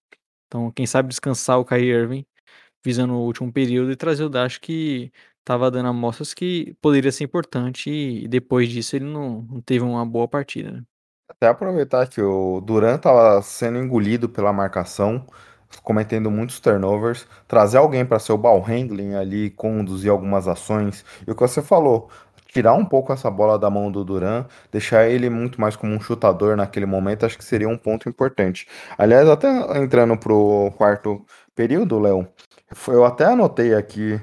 [0.47, 2.25] Então, quem sabe descansar o Kyrie Irving
[2.83, 5.11] visando o último período e trazer o Dash que
[5.49, 10.05] estava dando amostras que poderia ser importante e depois disso ele não, não teve uma
[10.05, 10.71] boa partida.
[10.71, 10.83] Né?
[11.27, 15.25] Até aproveitar que o Duran estava sendo engolido pela marcação,
[15.81, 21.03] cometendo muitos turnovers, trazer alguém para ser o ball handling ali, conduzir algumas ações.
[21.27, 22.11] E o que você falou,
[22.53, 25.99] tirar um pouco essa bola da mão do Duran, deixar ele muito mais como um
[25.99, 28.67] chutador naquele momento, acho que seria um ponto importante.
[28.97, 29.47] Aliás, até
[29.79, 32.27] entrando pro quarto período, Léo,
[32.87, 34.21] eu até anotei aqui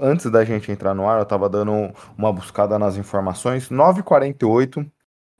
[0.00, 3.68] antes da gente entrar no ar, eu tava dando uma buscada nas informações.
[3.68, 4.90] 9h48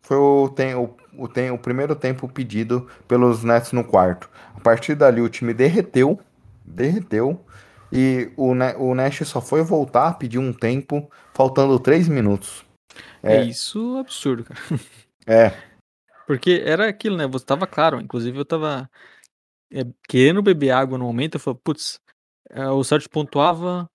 [0.00, 4.30] foi o, tem, o, o, tem, o primeiro tempo pedido pelos Nets no quarto.
[4.54, 6.18] A partir dali o time derreteu,
[6.64, 7.44] derreteu,
[7.92, 12.64] e o, o Nash só foi voltar a pedir um tempo, faltando 3 minutos.
[13.22, 14.60] É, é isso absurdo, cara.
[15.30, 15.52] É.
[16.26, 17.26] Porque era aquilo, né?
[17.26, 18.90] Você tava claro, inclusive eu tava
[19.70, 22.00] é, querendo beber água no momento, eu falei, putz,
[22.48, 23.86] é, o Celtics pontuava,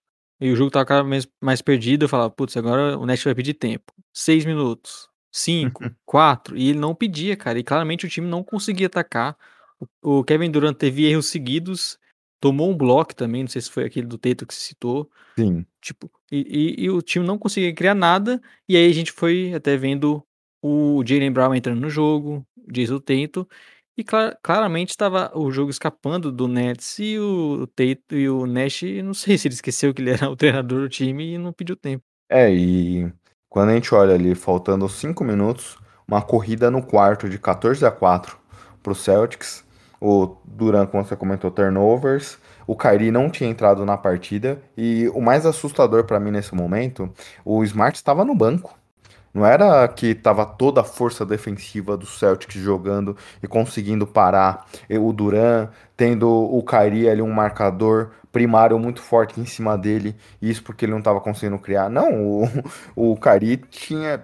[0.43, 3.34] e o jogo tava cada vez mais perdido, eu falava, putz, agora o Nest vai
[3.34, 3.93] pedir tempo.
[4.12, 7.58] Seis minutos, cinco, quatro, e ele não pedia, cara.
[7.58, 9.38] E claramente o time não conseguia atacar.
[10.01, 11.97] O, o Kevin Durant teve erros seguidos,
[12.41, 15.10] tomou um bloco também, não sei se foi aquele do Teto que se citou.
[15.39, 15.65] Sim.
[15.79, 19.53] Tipo, e, e, e, o time não conseguia criar nada, e aí a gente foi
[19.53, 20.21] até vendo
[20.62, 23.47] o Jalen Brown entrando no jogo, diz o Tento,
[23.97, 28.84] e clar, claramente estava o jogo escapando do Nets e o Tate e o Nash,
[29.03, 31.75] não sei se ele esqueceu que ele era o treinador do time e não pediu
[31.75, 32.03] tempo.
[32.29, 33.12] É, e
[33.49, 35.77] quando a gente olha ali, faltando 5 minutos,
[36.08, 38.38] uma corrida no quarto de 14 a 4
[38.82, 39.63] pro Celtics.
[40.01, 42.38] O Duran, como você comentou, turnovers.
[42.67, 44.62] O Kyrie não tinha entrado na partida.
[44.75, 47.10] E o mais assustador para mim nesse momento,
[47.45, 48.77] o Smart estava no banco.
[49.34, 55.12] Não era que tava toda a força defensiva do Celtics jogando e conseguindo parar o
[55.12, 60.86] Duran, tendo o Kyrie ali um marcador primário muito forte em cima dele, isso porque
[60.86, 61.89] ele não estava conseguindo criar.
[61.89, 62.43] Não,
[62.96, 64.22] o, o Kyrie tinha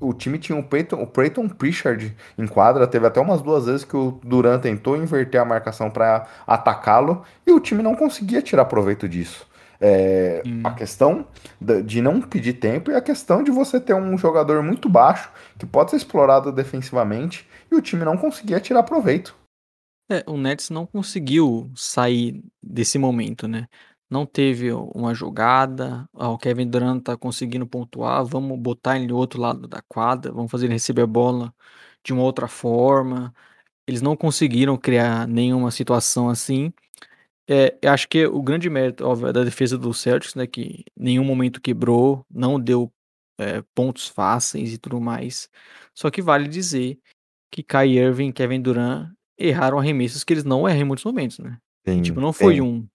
[0.00, 3.84] o time tinha o Peyton, o Peyton Pritchard em quadra, teve até umas duas vezes
[3.84, 8.64] que o Duran tentou inverter a marcação para atacá-lo e o time não conseguia tirar
[8.64, 9.46] proveito disso.
[9.80, 10.60] É, hum.
[10.62, 11.26] A questão
[11.86, 15.64] de não pedir tempo e a questão de você ter um jogador muito baixo que
[15.64, 19.34] pode ser explorado defensivamente e o time não conseguia tirar proveito.
[20.10, 23.68] É, o Nets não conseguiu sair desse momento, né?
[24.10, 29.16] Não teve uma jogada, ah, o Kevin Durant tá conseguindo pontuar, vamos botar ele do
[29.16, 31.54] outro lado da quadra, vamos fazer ele receber a bola
[32.04, 33.32] de uma outra forma.
[33.86, 36.72] Eles não conseguiram criar nenhuma situação assim.
[37.48, 40.84] É, eu acho que o grande mérito, óbvio, é da defesa do Celtics, né, que
[40.96, 42.92] em nenhum momento quebrou, não deu
[43.38, 45.48] é, pontos fáceis e tudo mais.
[45.94, 46.98] Só que vale dizer
[47.50, 51.38] que Kai Irving e Kevin Durant erraram arremessos que eles não erram em muitos momentos,
[51.38, 51.58] né?
[51.86, 52.60] Sim, tipo, não foi sim.
[52.60, 52.86] um.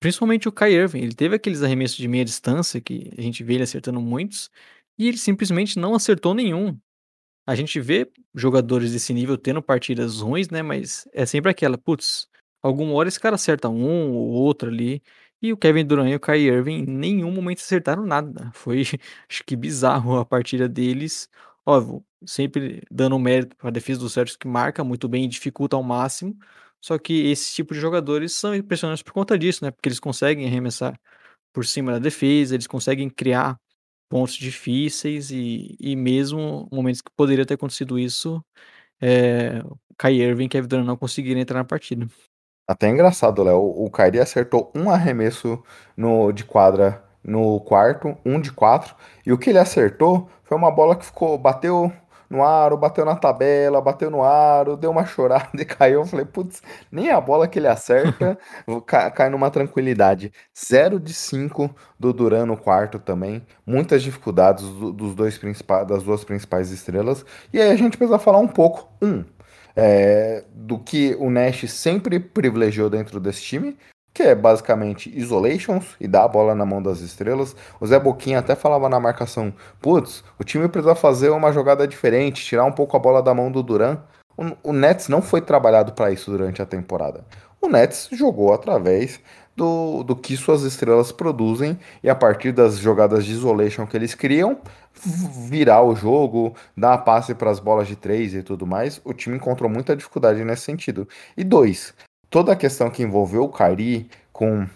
[0.00, 3.54] Principalmente o Kai Irving, ele teve aqueles arremessos de meia distância que a gente vê
[3.54, 4.48] ele acertando muitos,
[4.96, 6.78] e ele simplesmente não acertou nenhum.
[7.46, 10.62] A gente vê jogadores desse nível tendo partidas ruins, né?
[10.62, 12.28] Mas é sempre aquela, putz,
[12.62, 15.02] alguma hora esse cara acerta um ou outro ali.
[15.40, 18.50] E o Kevin Durant e o Kai Irving em nenhum momento acertaram nada.
[18.54, 18.82] Foi,
[19.28, 21.28] acho que bizarro a partida deles.
[21.64, 25.76] Óbvio, sempre dando mérito para a defesa do Celtics que marca muito bem e dificulta
[25.76, 26.36] ao máximo.
[26.80, 29.70] Só que esse tipo de jogadores são impressionantes por conta disso, né?
[29.70, 30.98] Porque eles conseguem arremessar
[31.52, 33.58] por cima da defesa, eles conseguem criar
[34.08, 38.44] pontos difíceis e, e mesmo momentos que poderia ter acontecido isso,
[39.00, 39.62] é,
[39.98, 42.08] Kai Irving e Kevin Durant não conseguiram entrar na partida.
[42.68, 43.58] Até engraçado, Léo.
[43.58, 45.62] O Kyrie acertou um arremesso
[45.96, 50.70] no, de quadra no quarto, um de quatro, e o que ele acertou foi uma
[50.70, 51.92] bola que ficou, bateu
[52.28, 56.00] no aro, bateu na tabela, bateu no aro, deu uma chorada e caiu.
[56.00, 58.38] Eu falei, putz, nem a bola que ele acerta
[59.14, 60.30] cai, numa tranquilidade.
[60.54, 63.46] 0 de 5 do Duran no quarto também.
[63.66, 67.24] Muitas dificuldades do, dos dois principais, das duas principais estrelas.
[67.52, 68.88] E aí a gente precisa falar um pouco.
[69.00, 69.24] Um,
[69.76, 73.76] é, do que o Nash sempre privilegiou dentro desse time,
[74.12, 77.54] que é basicamente isolations e dar a bola na mão das estrelas.
[77.80, 82.44] O Zé Boquinha até falava na marcação: putz, o time precisa fazer uma jogada diferente,
[82.44, 83.98] tirar um pouco a bola da mão do Duran.
[84.36, 87.24] O, o Nets não foi trabalhado para isso durante a temporada.
[87.60, 89.20] O Nets jogou através
[89.58, 94.14] do, do que suas estrelas produzem e a partir das jogadas de isolation que eles
[94.14, 94.58] criam,
[95.48, 99.00] virar o jogo, dar passe para as bolas de três e tudo mais.
[99.04, 101.08] O time encontrou muita dificuldade nesse sentido.
[101.36, 101.94] E dois,
[102.30, 104.66] toda a questão que envolveu o Kairi com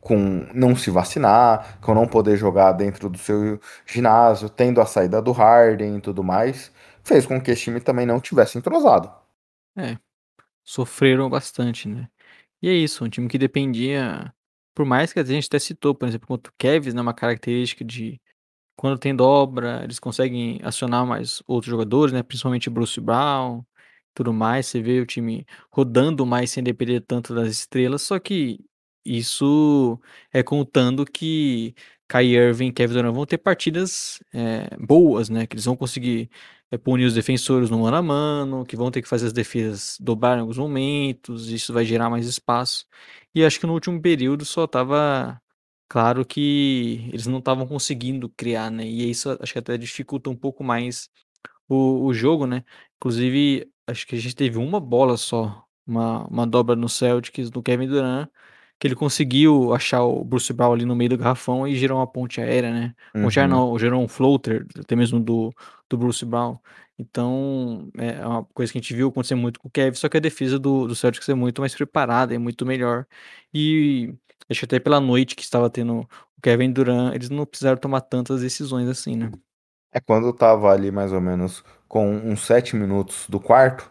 [0.00, 5.20] com não se vacinar, com não poder jogar dentro do seu ginásio, tendo a saída
[5.20, 6.72] do Harden e tudo mais,
[7.04, 9.12] fez com que esse time também não tivesse entrosado.
[9.76, 9.98] É,
[10.64, 12.08] sofreram bastante, né?
[12.62, 14.32] E é isso, um time que dependia,
[14.74, 17.84] por mais que a gente até citou, por exemplo, quanto o Kevs, né, uma característica
[17.84, 18.20] de
[18.78, 23.64] quando tem dobra, eles conseguem acionar mais outros jogadores, né, principalmente Bruce Brown,
[24.14, 28.60] tudo mais, você vê o time rodando mais sem depender tanto das estrelas, só que
[29.04, 30.00] isso
[30.32, 31.74] é contando que
[32.08, 35.46] Kai Irving e Kevin Durant vão ter partidas é, boas, né?
[35.46, 36.30] Que eles vão conseguir
[36.70, 39.96] é, punir os defensores no mano a mano, que vão ter que fazer as defesas
[40.00, 42.86] dobrar em alguns momentos, isso vai gerar mais espaço.
[43.34, 45.40] E acho que no último período só tava
[45.88, 48.84] claro que eles não estavam conseguindo criar, né?
[48.86, 51.08] E isso acho que até dificulta um pouco mais
[51.68, 52.64] o, o jogo, né?
[52.96, 57.62] Inclusive, acho que a gente teve uma bola só, uma, uma dobra no Celtics do
[57.62, 58.28] Kevin Durant,
[58.78, 62.06] que ele conseguiu achar o Bruce Brown ali no meio do garrafão e gerou uma
[62.06, 62.94] ponte aérea, né?
[63.20, 63.60] Ponte aérea Uhum.
[63.72, 65.52] não, gerou um floater, até mesmo do,
[65.88, 66.58] do Bruce Brown.
[66.98, 70.16] Então, é uma coisa que a gente viu acontecer muito com o Kevin, só que
[70.16, 73.06] a defesa do, do Celtics é muito mais preparada, é muito melhor.
[73.54, 74.14] E
[74.48, 78.00] acho que até pela noite que estava tendo o Kevin Durant, eles não precisaram tomar
[78.02, 79.30] tantas decisões assim, né?
[79.92, 83.90] É quando tava ali mais ou menos com uns 7 minutos do quarto,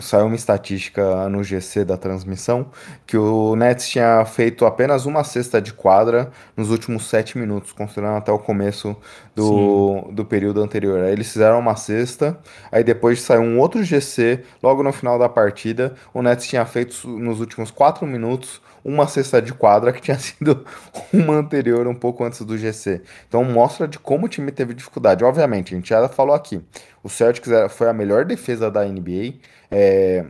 [0.00, 2.70] saiu uma estatística no GC da transmissão
[3.06, 8.18] que o Nets tinha feito apenas uma cesta de quadra nos últimos 7 minutos, considerando
[8.18, 8.94] até o começo
[9.34, 11.00] do, do período anterior.
[11.00, 12.38] Aí eles fizeram uma cesta,
[12.70, 15.94] aí depois saiu um outro GC logo no final da partida.
[16.12, 20.64] O Nets tinha feito nos últimos 4 minutos uma cesta de quadra que tinha sido
[21.12, 23.02] uma anterior um pouco antes do GC.
[23.26, 25.24] Então mostra de como o time teve dificuldade.
[25.24, 26.62] Obviamente, a gente já falou aqui,
[27.02, 29.34] o Celtics foi a melhor defesa da NBA,
[29.70, 30.24] é,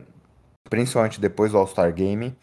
[0.68, 2.36] principalmente depois do All-Star Game.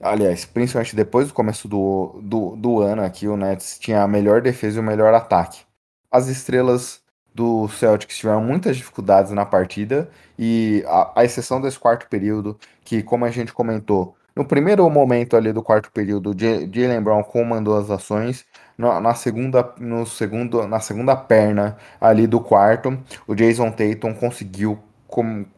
[0.00, 4.42] Aliás, principalmente depois do começo do, do, do ano aqui, o Nets tinha a melhor
[4.42, 5.64] defesa e o melhor ataque.
[6.10, 7.00] As estrelas
[7.34, 13.02] do Celtics tiveram muitas dificuldades na partida e a, a exceção desse quarto período, que
[13.02, 17.90] como a gente comentou, no primeiro momento ali do quarto período, Jalen Brown comandou as
[17.90, 18.44] ações.
[18.76, 24.78] Na, na, segunda, no segundo, na segunda perna ali do quarto, o Jason Tatum conseguiu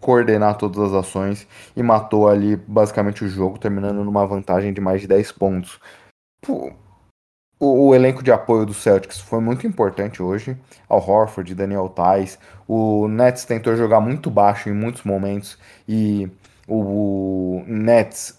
[0.01, 5.01] coordenar todas as ações e matou ali basicamente o jogo, terminando numa vantagem de mais
[5.01, 5.81] de 10 pontos.
[6.41, 6.71] Pô,
[7.59, 10.57] o, o, elenco de apoio do Celtics foi muito importante hoje.
[10.89, 12.39] Al Horford, Daniel Tais.
[12.69, 15.59] O Nets tentou jogar muito baixo em muitos momentos
[15.89, 16.31] e
[16.69, 18.38] o Nets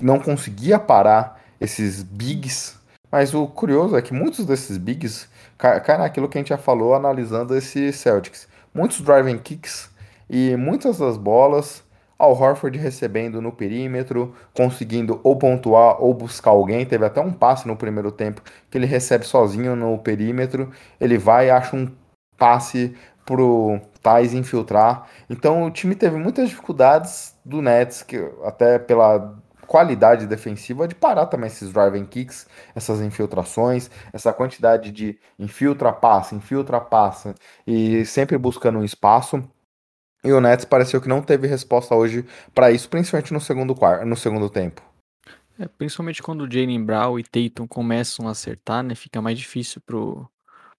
[0.00, 2.76] não conseguia parar esses bigs.
[3.10, 6.94] Mas o curioso é que muitos desses bigs caem naquilo que a gente já falou
[6.94, 8.46] analisando esse Celtics.
[8.74, 9.90] Muitos driving kicks
[10.28, 11.82] e muitas das bolas
[12.18, 16.84] Al Horford recebendo no perímetro, conseguindo ou pontuar ou buscar alguém.
[16.84, 20.72] Teve até um passe no primeiro tempo que ele recebe sozinho no perímetro.
[21.00, 21.88] Ele vai e acha um
[22.36, 25.06] passe pro Thais infiltrar.
[25.30, 29.36] Então o time teve muitas dificuldades do Nets, que até pela
[29.68, 36.34] qualidade defensiva de parar também esses driving kicks, essas infiltrações, essa quantidade de infiltra, passa,
[36.34, 37.34] infiltra, passa
[37.66, 39.44] e sempre buscando um espaço.
[40.24, 44.04] E o Nets pareceu que não teve resposta hoje para isso, principalmente no segundo, quarto,
[44.04, 44.82] no segundo tempo.
[45.58, 48.94] É, principalmente quando o Jalen Brown e Tatum começam a acertar, né?
[48.94, 50.28] Fica mais difícil pro,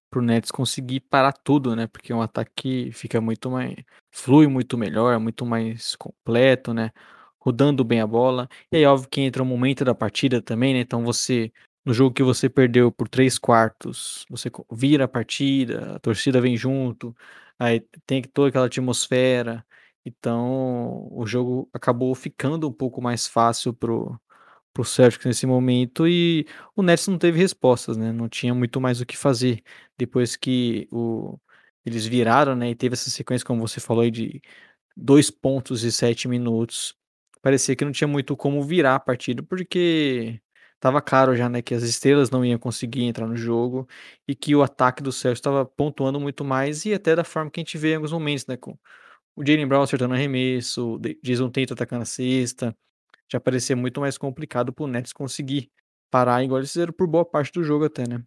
[0.10, 1.88] pro Nets conseguir parar tudo, né?
[1.88, 3.76] Porque é um ataque fica muito mais.
[4.12, 6.92] flui muito melhor, muito mais completo, né?
[7.40, 8.50] Rodando bem a bola.
[8.72, 10.82] E aí, óbvio que entra o momento da partida também, né?
[10.82, 11.52] Então você.
[11.86, 16.56] No jogo que você perdeu por três quartos, você vira a partida, a torcida vem
[16.58, 17.16] junto,
[17.58, 19.66] Aí tem toda aquela atmosfera,
[20.06, 24.20] então o jogo acabou ficando um pouco mais fácil pro
[24.74, 29.02] pro Celtics nesse momento e o Nets não teve respostas, né, não tinha muito mais
[29.02, 29.64] o que fazer.
[29.98, 31.38] Depois que o
[31.86, 34.42] eles viraram, né, e teve essa sequência, como você falou aí, de
[34.98, 36.96] 2 pontos e 7 minutos,
[37.42, 40.42] parecia que não tinha muito como virar a partida, porque
[40.80, 43.88] Tava claro já, né, que as estrelas não iam conseguir entrar no jogo
[44.26, 47.60] e que o ataque do Celtics estava pontuando muito mais e até da forma que
[47.60, 48.78] a gente vê em alguns momentos, né, com
[49.36, 52.76] o Jalen Brown acertando arremesso, o Jason Tatum atacando a cesta,
[53.30, 55.70] já parecia muito mais complicado pro Nets conseguir
[56.10, 58.24] parar, igual eles fizeram por boa parte do jogo até, né.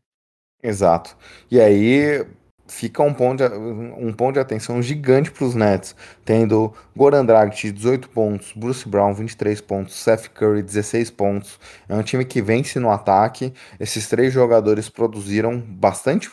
[0.62, 1.16] Exato.
[1.50, 2.24] E aí,
[2.72, 5.94] fica um ponto de, um ponto de atenção gigante para os Nets,
[6.24, 11.60] tendo Goran Dragic 18 pontos, Bruce Brown 23 pontos, Seth Curry 16 pontos.
[11.88, 13.52] É um time que vence no ataque.
[13.78, 16.30] Esses três jogadores produziram bastante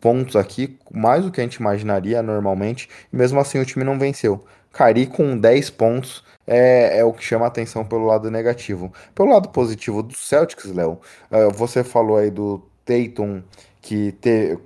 [0.00, 3.98] pontos aqui, mais do que a gente imaginaria normalmente, e mesmo assim o time não
[3.98, 4.44] venceu.
[4.72, 8.92] Cari com 10 pontos é, é, o que chama atenção pelo lado negativo.
[9.14, 13.42] Pelo lado positivo do Celtics, Léo, uh, você falou aí do Tatum
[13.80, 14.58] que te,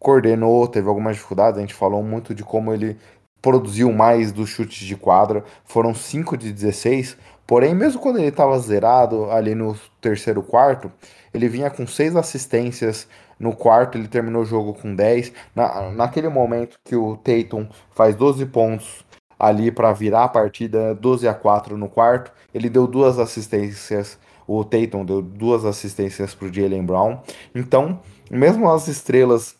[0.00, 2.96] coordenou, teve algumas dificuldades, a gente falou muito de como ele
[3.42, 8.58] produziu mais dos chutes de quadra, foram 5 de 16, porém, mesmo quando ele estava
[8.58, 10.90] zerado ali no terceiro quarto,
[11.32, 13.06] ele vinha com 6 assistências,
[13.38, 18.16] no quarto ele terminou o jogo com 10, Na, naquele momento que o Tatum faz
[18.16, 19.04] 12 pontos
[19.38, 24.64] ali para virar a partida 12 a 4 no quarto, ele deu duas assistências, o
[24.64, 27.18] Tatum deu duas assistências para o Jalen Brown,
[27.54, 29.59] então, mesmo as estrelas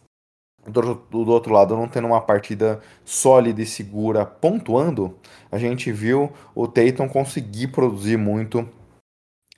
[0.66, 5.16] do, do outro lado não tendo uma partida sólida e segura pontuando,
[5.50, 8.68] a gente viu o Tatum conseguir produzir muito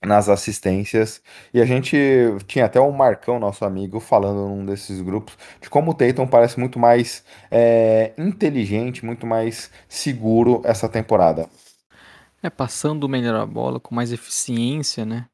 [0.04, 1.22] nas assistências.
[1.54, 1.96] E a gente
[2.46, 6.58] tinha até o Marcão, nosso amigo, falando num desses grupos, de como o Tatum parece
[6.58, 11.48] muito mais é, inteligente, muito mais seguro essa temporada.
[12.42, 15.26] É, passando melhor a bola, com mais eficiência, né?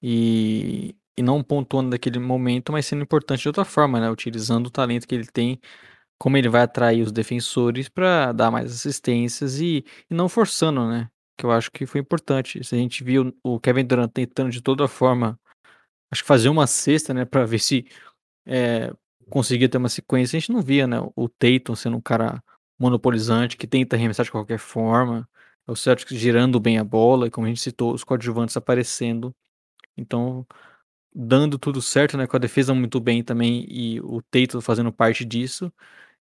[0.00, 4.10] E, e não pontuando naquele momento, mas sendo importante de outra forma, né?
[4.10, 5.60] Utilizando o talento que ele tem,
[6.18, 11.08] como ele vai atrair os defensores para dar mais assistências e, e não forçando, né?
[11.38, 12.62] Que eu acho que foi importante.
[12.64, 15.38] Se a gente viu o Kevin Durant tentando de toda forma,
[16.10, 17.86] acho que fazer uma cesta, né, para ver se
[18.46, 18.92] é,
[19.30, 20.98] conseguia ter uma sequência, a gente não via, né?
[21.16, 22.42] O Tatum sendo um cara
[22.78, 25.28] monopolizante que tenta arremessar de qualquer forma,
[25.66, 29.34] o Celtics girando bem a bola, e como a gente citou, os coadjuvantes aparecendo.
[29.96, 30.46] Então,
[31.14, 35.24] dando tudo certo, né, com a defesa muito bem também e o Tatum fazendo parte
[35.24, 35.72] disso,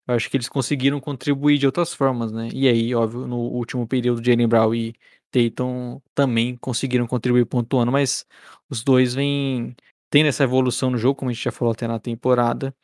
[0.06, 2.48] eu acho que eles conseguiram contribuir de outras formas, né?
[2.52, 4.94] E aí, óbvio, no último período, Jalen Brown e
[5.30, 8.26] Tatum também conseguiram contribuir pontuando, mas
[8.70, 9.74] os dois vêm
[10.10, 12.74] tendo essa evolução no jogo, como a gente já falou até na temporada,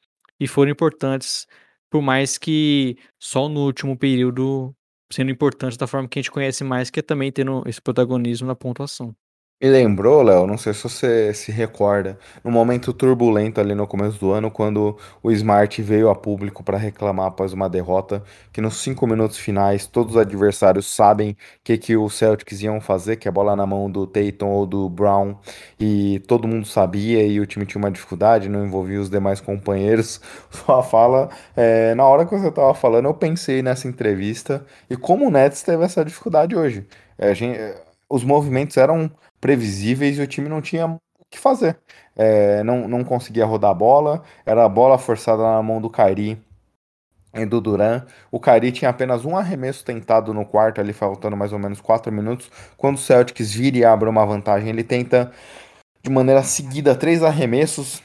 [0.40, 1.46] e foram importantes,
[1.90, 4.74] por mais que só no último período
[5.12, 8.46] sendo importantes da forma que a gente conhece mais, que é também tendo esse protagonismo
[8.46, 9.14] na pontuação.
[9.60, 14.16] Me lembrou, Léo, não sei se você se recorda, no momento turbulento ali no começo
[14.16, 18.76] do ano, quando o Smart veio a público para reclamar após uma derrota, que nos
[18.76, 23.26] cinco minutos finais todos os adversários sabem o que, que o Celtics iam fazer, que
[23.26, 25.34] é bola na mão do Tatum ou do Brown,
[25.78, 30.20] e todo mundo sabia e o time tinha uma dificuldade, não envolvia os demais companheiros.
[30.50, 35.26] Sua fala, é, na hora que você estava falando, eu pensei nessa entrevista e como
[35.26, 36.86] o Nets teve essa dificuldade hoje.
[37.18, 37.58] É, a gente,
[38.08, 39.10] os movimentos eram
[39.40, 40.98] previsíveis e o time não tinha o
[41.30, 41.78] que fazer.
[42.16, 46.42] É, não, não conseguia rodar a bola, era a bola forçada na mão do Kairi
[47.34, 48.04] e do Duran.
[48.30, 52.12] O Kairi tinha apenas um arremesso tentado no quarto, ali faltando mais ou menos 4
[52.12, 52.50] minutos.
[52.76, 55.32] Quando o Celtics vira e abre uma vantagem, ele tenta
[56.02, 58.02] de maneira seguida três arremessos,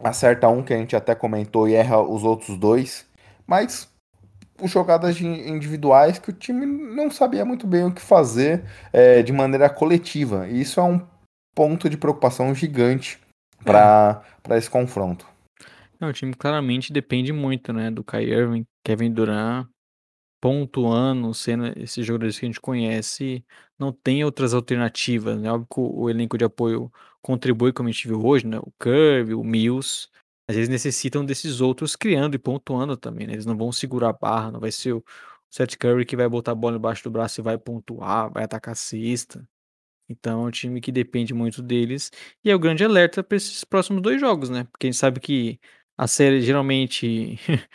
[0.00, 3.06] acerta um que a gente até comentou e erra os outros dois,
[3.46, 3.91] mas
[4.70, 9.68] jogadas individuais que o time não sabia muito bem o que fazer é, de maneira
[9.68, 10.48] coletiva.
[10.48, 11.00] E isso é um
[11.54, 13.18] ponto de preocupação gigante
[13.64, 14.58] para é.
[14.58, 15.26] esse confronto.
[16.00, 19.68] Não, o time claramente depende muito né, do Kai Irving, Kevin Durant,
[20.40, 23.44] pontuando, sendo esses jogadores que a gente conhece,
[23.78, 25.38] não tem outras alternativas.
[25.38, 25.50] Né?
[25.50, 26.90] Óbvio que o elenco de apoio
[27.22, 28.58] contribui, como a gente viu hoje, né?
[28.58, 30.08] o Curve, o Mills,
[30.52, 33.34] às vezes necessitam desses outros criando e pontuando também, né?
[33.34, 35.04] Eles não vão segurar a barra, não vai ser o
[35.50, 38.72] Seth Curry que vai botar a bola embaixo do braço e vai pontuar, vai atacar
[38.72, 39.46] a cesta.
[40.08, 42.10] Então é um time que depende muito deles
[42.44, 44.64] e é o grande alerta para esses próximos dois jogos, né?
[44.64, 45.60] Porque a gente sabe que
[45.96, 47.38] a série geralmente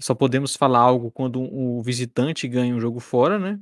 [0.00, 3.60] só podemos falar algo quando o visitante ganha um jogo fora, né?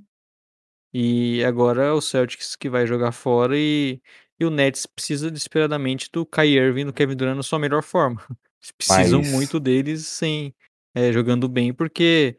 [0.93, 4.01] E agora é o Celtics que vai jogar fora e
[4.39, 7.83] e o Nets precisa desesperadamente do Kyrie Irving e do Kevin Durant na sua melhor
[7.83, 8.21] forma.
[8.63, 9.31] Eles precisam Mas...
[9.31, 10.55] muito deles sem
[10.95, 12.37] é, jogando bem, porque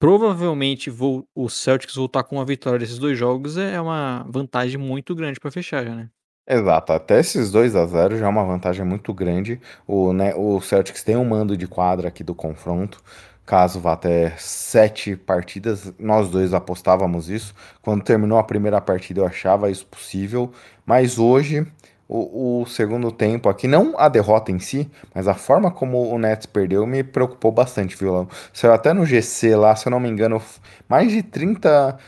[0.00, 5.14] provavelmente vou, o Celtics voltar com uma vitória desses dois jogos é uma vantagem muito
[5.14, 6.10] grande para fechar já, né?
[6.50, 9.60] Exato, até esses 2 a 0 já é uma vantagem muito grande.
[9.86, 13.02] O, né, o Celtics tem um mando de quadra aqui do confronto
[13.48, 15.90] caso vá até sete partidas.
[15.98, 17.54] Nós dois apostávamos isso.
[17.80, 20.52] Quando terminou a primeira partida, eu achava isso possível.
[20.84, 21.66] Mas hoje,
[22.06, 26.18] o, o, segundo tempo aqui, não a derrota em si, mas a forma como o
[26.18, 28.28] Nets perdeu me preocupou bastante, viu?
[28.52, 30.42] Saiu até no GC lá, se eu não me engano,
[30.86, 31.98] mais de 30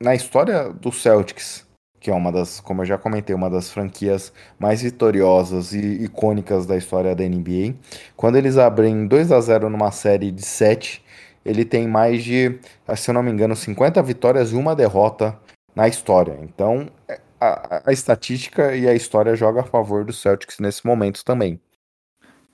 [0.00, 1.69] na história do Celtics
[2.00, 6.64] que é uma das, como eu já comentei, uma das franquias mais vitoriosas e icônicas
[6.66, 7.74] da história da NBA.
[8.16, 11.04] Quando eles abrem 2 a 0 numa série de 7,
[11.44, 12.58] ele tem mais de,
[12.96, 15.38] se eu não me engano, 50 vitórias e uma derrota
[15.74, 16.38] na história.
[16.42, 21.24] Então, é, a, a estatística e a história joga a favor do Celtics nesse momento
[21.24, 21.60] também.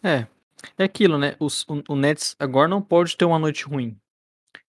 [0.02, 0.26] É,
[0.78, 1.36] é aquilo, né?
[1.38, 3.96] Os, o, o Nets agora não pode ter uma noite ruim.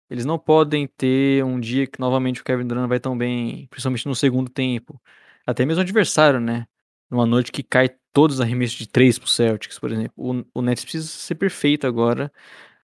[0.10, 4.08] Eles não podem ter um dia que novamente o Kevin Durant vai tão bem, principalmente
[4.08, 5.02] no segundo tempo.
[5.46, 6.66] Até mesmo o adversário, né?
[7.10, 10.14] Numa noite que cai todos os arremessos de três pro Celtics, por exemplo.
[10.18, 12.32] O, o Nets precisa ser perfeito agora.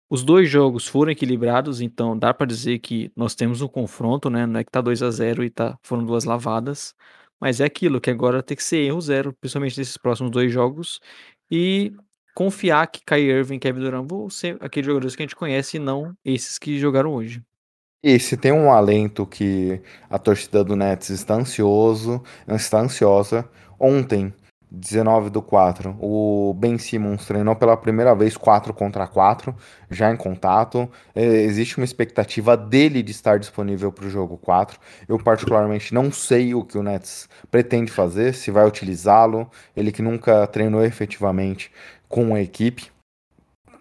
[0.09, 4.45] Os dois jogos foram equilibrados, então dá para dizer que nós temos um confronto, né?
[4.45, 6.95] Não é que tá 2 a 0 e tá, foram duas lavadas.
[7.39, 10.99] Mas é aquilo que agora tem que ser erro zero, principalmente nesses próximos dois jogos.
[11.51, 11.93] E
[12.39, 15.75] confiar que Kyrie Irving e Kevin Durant vão ser aqueles jogadores que a gente conhece
[15.75, 17.43] e não esses que jogaram hoje.
[18.01, 23.45] E se tem um alento que a torcida do Nets está ansioso, está ansiosa.
[23.77, 24.33] Ontem,
[24.71, 29.53] 19 do 4, o Ben Simmons treinou pela primeira vez 4 contra 4,
[29.89, 30.89] já em contato.
[31.13, 34.79] É, existe uma expectativa dele de estar disponível para o jogo 4.
[35.09, 39.49] Eu, particularmente, não sei o que o Nets pretende fazer, se vai utilizá-lo.
[39.75, 41.71] Ele que nunca treinou efetivamente
[42.09, 42.91] com a equipe.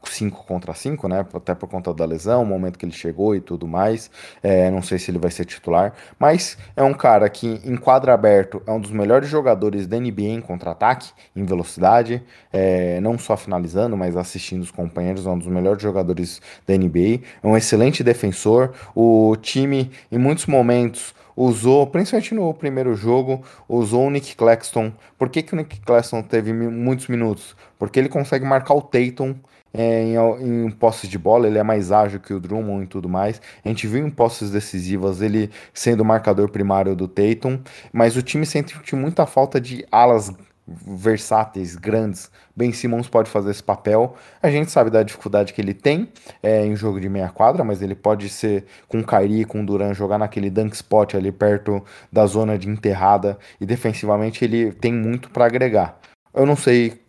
[0.05, 1.27] 5 contra 5, né?
[1.35, 4.11] Até por conta da lesão, o momento que ele chegou e tudo mais.
[4.43, 8.11] É, não sei se ele vai ser titular, mas é um cara que em quadro
[8.13, 12.23] aberto é um dos melhores jogadores da NBA em contra-ataque, em velocidade,
[12.53, 17.21] é, não só finalizando, mas assistindo os companheiros, é um dos melhores jogadores da NBA.
[17.43, 18.73] É um excelente defensor.
[18.95, 24.93] O time, em muitos momentos, usou, principalmente no primeiro jogo, usou o Nick Claxton.
[25.17, 27.55] Por que, que o Nick Claxton teve muitos minutos?
[27.79, 29.37] Porque ele consegue marcar o Tatum
[29.73, 33.09] é, em, em posses de bola, ele é mais ágil que o Drummond e tudo
[33.09, 33.41] mais.
[33.65, 37.61] A gente viu em posses decisivas ele sendo o marcador primário do Tatum,
[37.93, 40.33] mas o time sente muita falta de alas
[40.69, 42.31] versáteis, grandes.
[42.55, 44.15] Ben Simmons pode fazer esse papel.
[44.43, 46.09] A gente sabe da dificuldade que ele tem
[46.43, 50.19] é, em jogo de meia quadra, mas ele pode ser com Kyrie, com Duran, jogar
[50.19, 55.47] naquele dunk spot ali perto da zona de enterrada e defensivamente ele tem muito para
[55.47, 55.99] agregar.
[56.35, 57.01] Eu não sei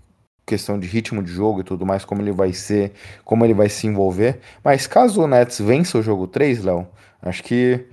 [0.46, 2.94] questão de ritmo de jogo e tudo mais, como ele vai ser,
[3.24, 6.88] como ele vai se envolver, mas caso o Nets vença o jogo 3, Léo,
[7.22, 7.86] acho que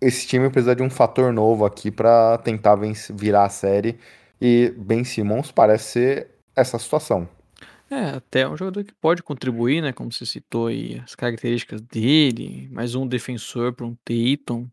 [0.00, 2.78] esse time precisa de um fator novo aqui para tentar
[3.14, 3.98] virar a série.
[4.40, 7.28] E Ben Simmons parece ser essa situação.
[7.90, 9.92] É, até um jogador que pode contribuir, né?
[9.92, 14.68] Como você citou aí, as características dele, mais um defensor para um Tatum.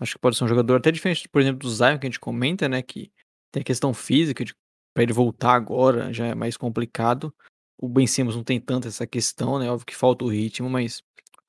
[0.00, 2.20] Acho que pode ser um jogador até diferente, por exemplo, do Zion que a gente
[2.20, 2.82] comenta, né?
[2.82, 3.10] Que
[3.52, 4.54] tem a questão física de
[4.92, 7.32] para ele voltar agora já é mais complicado.
[7.78, 9.70] O Ben Simmons não tem tanto essa questão, né?
[9.70, 11.02] Óbvio que falta o ritmo, mas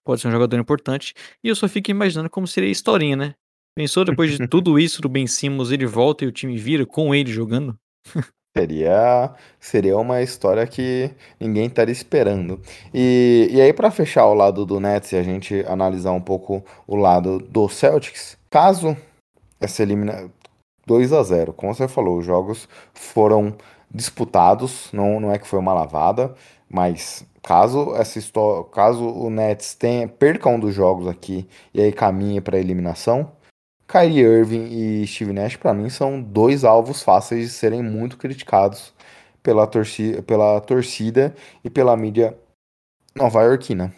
[0.03, 1.13] pode ser um jogador importante.
[1.41, 3.35] E eu só fico imaginando como seria a historinha, né?
[3.77, 7.13] Pensou depois de tudo isso do Ben Simmons, ele volta e o time vira com
[7.13, 7.77] ele jogando?
[8.57, 12.59] Seria, seria uma história que ninguém estaria esperando.
[12.91, 16.65] E, e aí, para fechar o lado do Nets e a gente analisar um pouco
[16.87, 18.97] o lado do Celtics, caso
[19.61, 20.27] essa elimina
[20.87, 23.55] 2 a 0 como você falou, os jogos foram
[23.93, 26.33] disputados, não, não é que foi uma lavada,
[26.67, 31.91] mas caso essa história, caso o Nets tenha, perca um dos jogos aqui e aí
[31.91, 33.36] caminhe para eliminação,
[33.87, 38.93] Kyrie Irving e Steve Nash, para mim, são dois alvos fáceis de serem muito criticados
[39.41, 41.33] pela torcida, pela torcida
[41.63, 42.37] e pela mídia
[43.15, 43.93] nova-iorquina.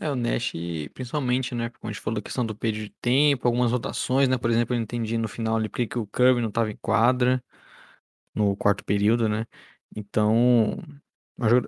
[0.00, 0.52] É, o Nash,
[0.92, 1.70] principalmente, né?
[1.70, 4.38] Como a gente falou, a questão do período de tempo, algumas rotações, né?
[4.38, 7.42] Por exemplo, eu entendi no final ali porque o Kirby não estava em quadra
[8.34, 9.46] no quarto período, né?
[9.96, 10.78] Então,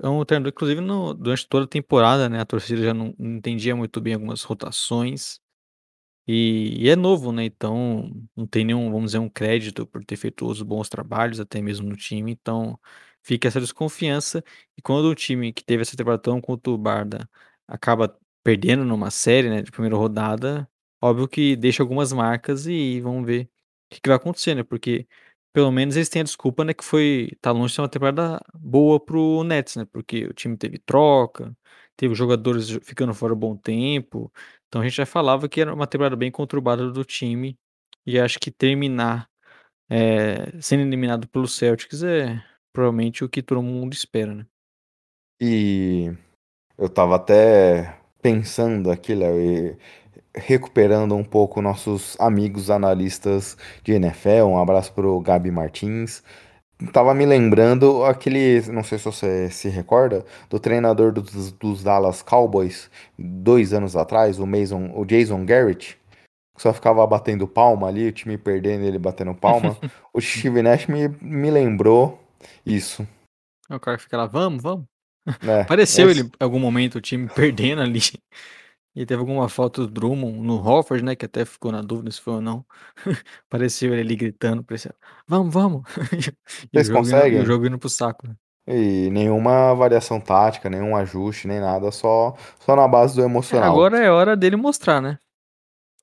[0.02, 2.40] é um treinador, inclusive, no, durante toda a temporada, né?
[2.40, 5.40] A torcida já não entendia muito bem algumas rotações.
[6.26, 7.44] E, e é novo, né?
[7.44, 11.60] Então não tem nenhum, vamos dizer, um crédito por ter feito os bons trabalhos, até
[11.62, 12.32] mesmo no time.
[12.32, 12.78] Então
[13.22, 14.42] fica essa desconfiança.
[14.76, 17.28] E quando o time que teve essa temporada tão conturbada
[17.68, 20.68] acaba perdendo numa série, né, de primeira rodada,
[21.02, 23.44] óbvio que deixa algumas marcas e vamos ver
[23.90, 24.62] o que, que vai acontecer, né?
[24.62, 25.06] Porque
[25.52, 28.40] pelo menos eles têm a desculpa, né, que foi tá longe de ser uma temporada
[28.54, 29.84] boa pro Nets, né?
[29.86, 31.56] Porque o time teve troca,
[31.96, 34.32] teve jogadores ficando fora um bom tempo.
[34.68, 37.56] Então a gente já falava que era uma temporada bem conturbada do time,
[38.04, 39.28] e acho que terminar,
[39.90, 42.42] eh, sendo eliminado pelo Celtics é
[42.72, 44.46] provavelmente o que todo mundo espera, né.
[45.40, 46.12] E
[46.78, 49.78] eu estava até pensando aqui, Léo, e
[50.34, 56.22] recuperando um pouco nossos amigos analistas de NFL, um abraço pro Gabi Martins.
[56.92, 62.20] Tava me lembrando aquele, não sei se você se recorda, do treinador dos, dos Dallas
[62.20, 65.98] Cowboys dois anos atrás, o Mason, o Jason Garrett,
[66.54, 69.74] que só ficava batendo palma ali, o time perdendo ele batendo palma.
[70.12, 72.22] o Steve Nash me, me lembrou
[72.64, 73.08] isso.
[73.70, 74.84] É o cara que fica lá, vamos, vamos.
[75.46, 76.20] É, Pareceu esse...
[76.20, 78.00] ele em algum momento, o time perdendo ali.
[78.96, 81.14] E teve alguma foto do Drummond no Hofford, né?
[81.14, 82.64] Que até ficou na dúvida se foi ou não.
[83.50, 84.94] Pareceu ele ali gritando, parecia,
[85.28, 85.82] vamos, vamos.
[86.72, 87.34] Vocês conseguem?
[87.34, 88.34] Indo, o jogo indo pro saco, né?
[88.66, 93.68] E nenhuma variação tática, nenhum ajuste, nem nada, só, só na base do é, emocional.
[93.68, 95.18] É, agora é hora dele mostrar, né?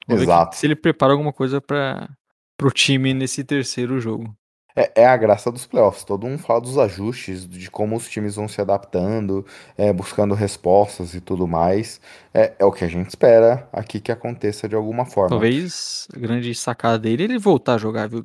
[0.08, 0.56] Exato.
[0.56, 2.10] se ele prepara alguma coisa para
[2.56, 4.36] pro time nesse terceiro jogo.
[4.76, 6.04] É, é, a graça dos playoffs.
[6.04, 9.46] Todo mundo fala dos ajustes, de como os times vão se adaptando,
[9.78, 12.02] é, buscando respostas e tudo mais.
[12.34, 15.30] É, é, o que a gente espera aqui que aconteça de alguma forma.
[15.30, 18.24] Talvez a grande sacada dele é ele voltar a jogar, viu?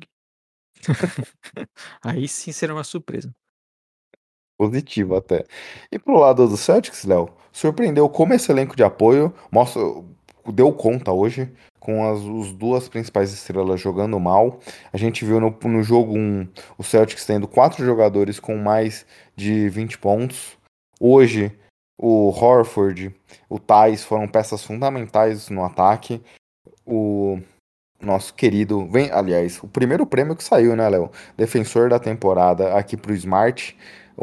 [2.03, 3.33] Aí sim será uma surpresa.
[4.57, 5.45] Positivo até.
[5.91, 9.81] E pro lado do Celtics, Léo, surpreendeu como esse elenco de apoio mostra,
[10.51, 14.59] deu conta hoje com as, as duas principais estrelas jogando mal.
[14.91, 16.47] A gente viu no, no jogo 1
[16.77, 20.57] o Celtics tendo quatro jogadores com mais de 20 pontos.
[20.99, 21.51] Hoje,
[21.97, 23.15] o Horford,
[23.49, 26.21] o Thais foram peças fundamentais no ataque.
[26.85, 27.39] O
[28.01, 31.11] nosso querido, vem, aliás, o primeiro prêmio que saiu, né, Léo?
[31.35, 33.77] Defensor da temporada aqui pro Smart,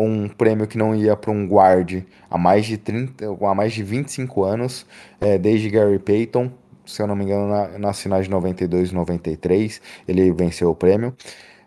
[0.04, 3.82] um prêmio que não ia para um guard há mais de 30, há mais de
[3.82, 4.86] 25 anos,
[5.20, 6.50] é, desde Gary Payton
[6.86, 10.74] se eu não me engano, na, nas finais de 92 e 93, ele venceu o
[10.74, 11.14] prêmio.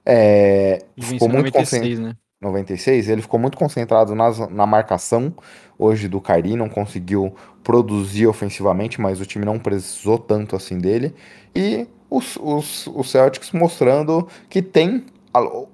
[0.06, 2.16] É, ficou muito 96, né?
[2.42, 5.34] 96, ele ficou muito concentrado nas, na marcação
[5.78, 11.14] hoje do Kyrie, não conseguiu produzir ofensivamente, mas o time não precisou tanto assim dele.
[11.54, 15.06] E os, os, os Celtics mostrando que tem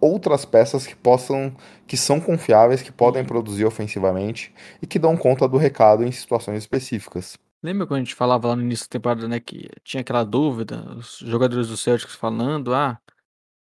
[0.02, 1.56] outras peças que possam
[1.88, 3.28] que são confiáveis, que podem uhum.
[3.28, 7.38] produzir ofensivamente e que dão conta do recado em situações específicas.
[7.64, 10.84] Lembra quando a gente falava lá no início da temporada, né, que tinha aquela dúvida,
[10.98, 13.00] os jogadores do Celtics falando, ah,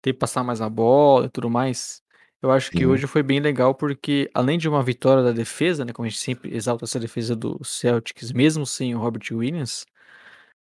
[0.00, 2.00] tem que passar mais a bola e tudo mais.
[2.40, 5.92] Eu acho que hoje foi bem legal porque, além de uma vitória da defesa, né,
[5.92, 9.84] como a gente sempre exalta essa defesa do Celtics, mesmo sem o Robert Williams,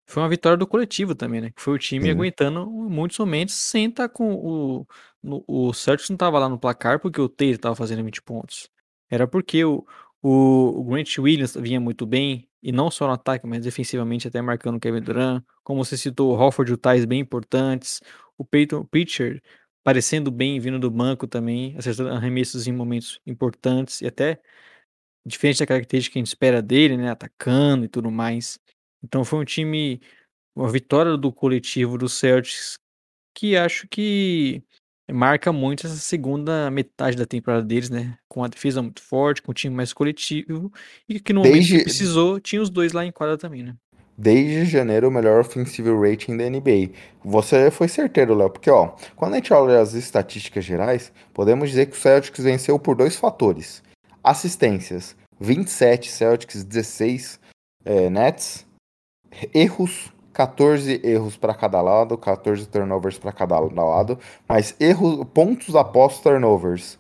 [0.06, 1.50] foi uma vitória do coletivo também, né?
[1.50, 2.10] Que foi o time Sim.
[2.10, 4.86] aguentando muitos momentos sem estar tá com o.
[5.22, 8.68] No, o Celtics não estava lá no placar porque o Taylor estava fazendo 20 pontos.
[9.10, 9.84] Era porque o,
[10.22, 14.40] O, o Grant Williams vinha muito bem, e não só no ataque, mas defensivamente até
[14.40, 15.42] marcando o Kevin Durant.
[15.64, 18.00] Como você citou, o Hofford e o Thais bem importantes.
[18.38, 19.42] O Peyton Pritchard
[19.84, 24.40] parecendo bem, vindo do banco também, acertando arremessos em momentos importantes e até
[25.26, 28.58] diferente da característica que a gente espera dele, né, atacando e tudo mais.
[29.02, 30.00] Então foi um time,
[30.54, 32.78] uma vitória do coletivo do Celtics
[33.34, 34.62] que acho que
[35.10, 38.16] marca muito essa segunda metade da temporada deles, né?
[38.28, 40.72] Com a defesa muito forte, com o time mais coletivo
[41.08, 43.74] e que no momento Desde- que precisou tinha os dois lá em quadra também, né?
[44.16, 46.90] Desde janeiro, o melhor offensive rating da NBA.
[47.24, 51.86] Você foi certeiro, Léo, porque ó, quando a gente olha as estatísticas gerais, podemos dizer
[51.86, 53.82] que o Celtics venceu por dois fatores:
[54.22, 57.40] assistências, 27 Celtics, 16
[57.84, 58.66] eh, Nets,
[59.54, 64.18] erros, 14 erros para cada lado, 14 turnovers para cada lado,
[64.48, 66.98] mas erros, pontos após turnovers,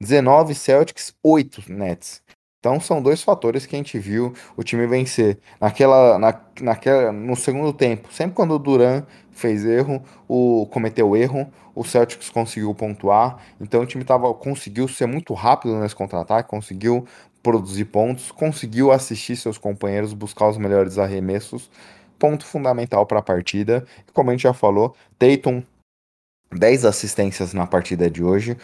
[0.00, 2.22] 19 Celtics, 8 Nets.
[2.58, 5.38] Então são dois fatores que a gente viu o time vencer.
[5.60, 11.46] Naquela, na, naquela, no segundo tempo, sempre quando o Duran fez erro, o cometeu erro,
[11.74, 13.38] o Celtics conseguiu pontuar.
[13.60, 17.06] Então o time tava, conseguiu ser muito rápido nesse contra-ataque, conseguiu
[17.46, 21.70] produzir pontos, conseguiu assistir seus companheiros buscar os melhores arremessos.
[22.18, 23.86] Ponto fundamental para a partida.
[24.12, 25.62] Como a gente já falou, Tatum
[26.52, 28.56] 10 assistências na partida de hoje,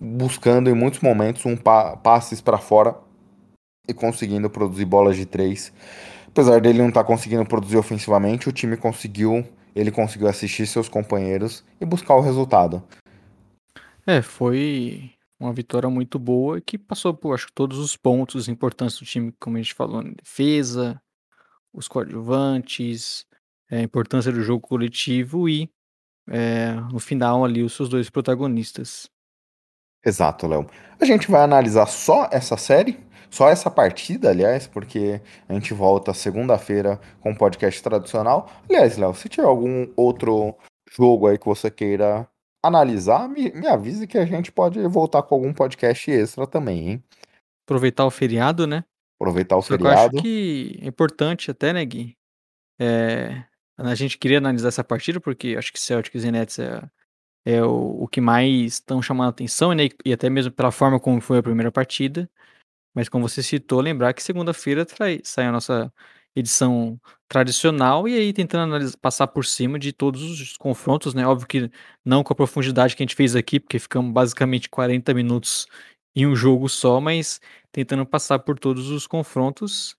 [0.00, 2.96] buscando em muitos momentos um pa passes para fora
[3.86, 5.70] e conseguindo produzir bolas de três.
[6.26, 10.88] Apesar dele não estar tá conseguindo produzir ofensivamente, o time conseguiu, ele conseguiu assistir seus
[10.88, 12.82] companheiros e buscar o resultado.
[14.06, 19.06] É, foi uma vitória muito boa que passou por acho todos os pontos importantes do
[19.06, 21.00] time, como a gente falou, na defesa,
[21.72, 23.26] os coadjuvantes,
[23.70, 25.70] é, a importância do jogo coletivo e
[26.28, 29.08] é, no final ali os seus dois protagonistas.
[30.04, 30.66] Exato, Léo.
[31.00, 32.98] A gente vai analisar só essa série,
[33.30, 38.50] só essa partida, aliás, porque a gente volta segunda-feira com o podcast tradicional.
[38.68, 40.54] Aliás, Léo, se tiver algum outro
[40.90, 42.28] jogo aí que você queira
[42.62, 47.04] analisar, me, me avise que a gente pode voltar com algum podcast extra também, hein?
[47.66, 48.84] Aproveitar o feriado, né?
[49.18, 50.16] Aproveitar o Só que eu feriado.
[50.16, 52.16] acho que é importante até, né, Gui?
[52.78, 53.44] É,
[53.76, 56.82] a gente queria analisar essa partida porque acho que Celtics e Nets é,
[57.44, 59.88] é o, o que mais estão chamando a atenção, né?
[60.04, 62.28] E até mesmo pela forma como foi a primeira partida.
[62.94, 64.84] Mas como você citou, lembrar que segunda-feira
[65.22, 65.92] sai a nossa
[66.34, 71.26] edição tradicional e aí tentando analis- passar por cima de todos os confrontos, né?
[71.26, 71.70] Óbvio que
[72.04, 75.66] não com a profundidade que a gente fez aqui, porque ficamos basicamente 40 minutos
[76.14, 77.40] em um jogo só, mas
[77.72, 79.96] tentando passar por todos os confrontos.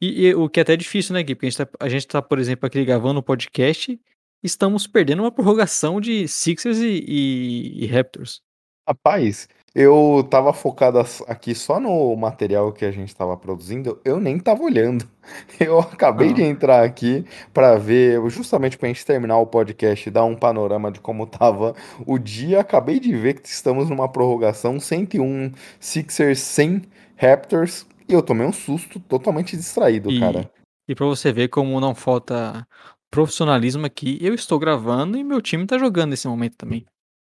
[0.00, 1.34] E, e o que é até difícil, né, Gui?
[1.34, 3.98] Porque a gente tá, gente tá, por exemplo, aqui gravando o podcast,
[4.42, 8.40] estamos perdendo uma prorrogação de Sixers e, e- e Raptors.
[8.88, 14.38] Rapaz, eu tava focado aqui só no material que a gente tava produzindo, eu nem
[14.38, 15.04] tava olhando.
[15.58, 16.32] Eu acabei Ah.
[16.34, 20.92] de entrar aqui pra ver, justamente pra gente terminar o podcast e dar um panorama
[20.92, 21.74] de como tava
[22.06, 22.60] o dia.
[22.60, 25.50] Acabei de ver que estamos numa prorrogação 101
[25.80, 26.82] Sixers 100
[27.16, 30.50] Raptors e eu tomei um susto totalmente distraído, E, cara.
[30.86, 32.66] e para você ver como não falta
[33.10, 36.84] profissionalismo aqui, eu estou gravando e meu time tá jogando nesse momento também.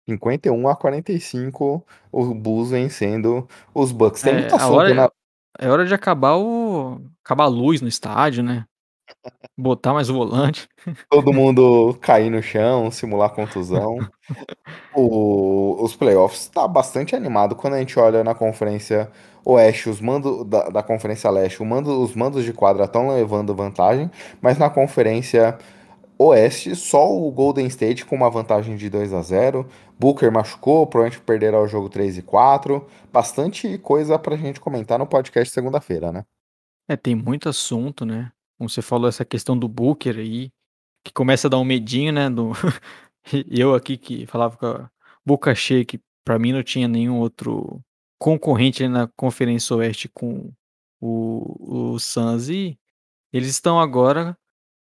[0.09, 4.22] 51 a 45, o Bulls vencendo os Bucks.
[4.22, 5.11] Tem É, muita sorte hora, na
[5.59, 8.64] é hora de acabar o acabar a luz no estádio, né?
[9.56, 10.68] Botar mais o volante.
[11.11, 13.98] todo mundo cair no chão, simular contusão.
[14.94, 19.11] O- os playoffs tá bastante animado quando a gente olha na conferência
[19.44, 24.11] Oeste, os mandos da, da conferência Leste, mando, os mandos de quadra estão levando vantagem,
[24.42, 25.59] mas na conferência
[26.18, 31.24] Oeste, só o Golden State com uma vantagem de 2 a 0 Booker machucou, provavelmente
[31.24, 32.86] perderá o jogo 3 e 4.
[33.12, 36.24] Bastante coisa pra gente comentar no podcast segunda-feira, né?
[36.88, 38.32] É, tem muito assunto, né?
[38.56, 40.50] Como você falou, essa questão do Booker aí,
[41.04, 42.28] que começa a dar um medinho, né?
[42.30, 42.52] Do...
[43.48, 44.90] Eu aqui que falava com a
[45.24, 47.80] boca cheia que pra mim não tinha nenhum outro
[48.18, 50.50] concorrente na Conferência Oeste com
[51.00, 52.78] o, o Suns e
[53.32, 54.36] eles estão agora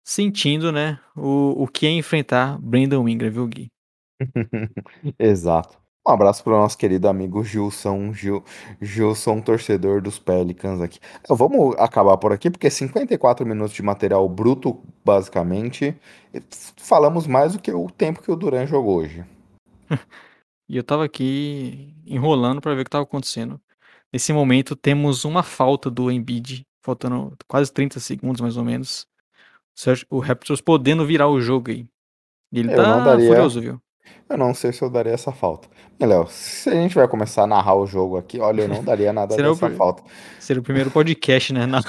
[0.05, 1.00] sentindo, né?
[1.16, 3.68] O, o que é enfrentar Brandon Ingram, viu, Gui?
[5.18, 5.82] Exato.
[6.07, 8.44] Um abraço para o nosso querido amigo Gilson, Gil,
[8.78, 11.00] Gilson, torcedor dos Pelicans aqui.
[11.26, 15.98] Vamos acabar por aqui, porque 54 minutos de material bruto, basicamente.
[16.76, 19.24] Falamos mais do que o tempo que o Duran jogou hoje.
[20.66, 23.61] E eu tava aqui enrolando pra ver o que tava acontecendo.
[24.11, 29.07] Nesse momento temos uma falta do Embiid, faltando quase 30 segundos mais ou menos.
[30.10, 31.86] O O Raptors podendo virar o jogo aí.
[32.52, 33.80] E ele Eu tá não daria- furioso, viu?
[34.28, 35.68] Eu não sei se eu daria essa falta.
[35.98, 38.82] E, Léo, se a gente vai começar a narrar o jogo aqui, olha, eu não
[38.84, 40.02] daria nada Será o dessa pri- falta.
[40.38, 41.64] Seria o primeiro podcast, né?
[41.66, 41.80] Na-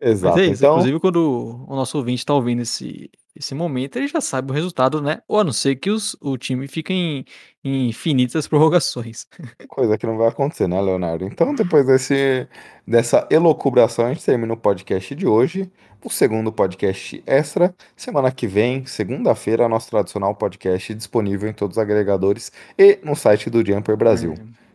[0.00, 0.38] Exato.
[0.38, 4.20] é isso, Então, inclusive quando o nosso ouvinte tá ouvindo esse, esse momento, ele já
[4.20, 5.20] sabe o resultado, né?
[5.28, 7.24] Ou a não ser que os, o time fique em,
[7.62, 9.26] em infinitas prorrogações.
[9.68, 11.26] coisa que não vai acontecer, né, Leonardo?
[11.26, 12.48] Então, depois desse,
[12.86, 15.70] dessa elocubração, a gente termina o podcast de hoje.
[16.02, 17.74] O segundo podcast extra.
[17.96, 23.50] Semana que vem, segunda-feira, nosso tradicional podcast disponível em todos os agregadores e no site
[23.50, 24.34] do Jumper Brasil.
[24.34, 24.66] É.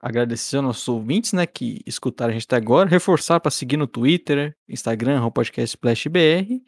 [0.00, 2.88] Agradecer aos nossos ouvintes, né, que escutaram a gente até agora.
[2.88, 6.62] Reforçar para seguir no Twitter, Instagram, o podcast Splash BR.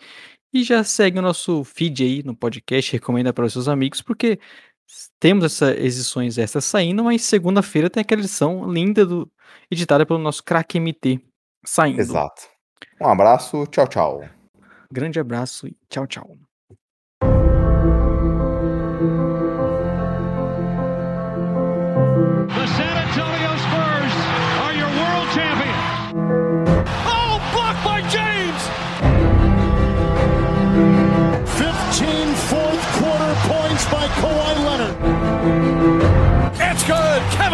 [0.53, 4.39] E já segue o nosso feed aí no podcast, recomenda para os seus amigos, porque
[5.21, 9.31] temos essas edições extras saindo, mas segunda-feira tem aquela edição linda do
[9.71, 11.21] editada pelo nosso craque MT
[11.65, 12.01] saindo.
[12.01, 12.49] Exato.
[13.01, 14.25] Um abraço, tchau, tchau.
[14.91, 16.50] Grande abraço e tchau, tchau.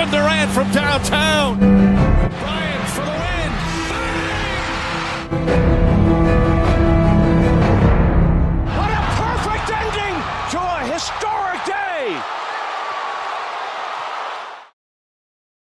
[0.06, 1.85] Kevin Durant from downtown.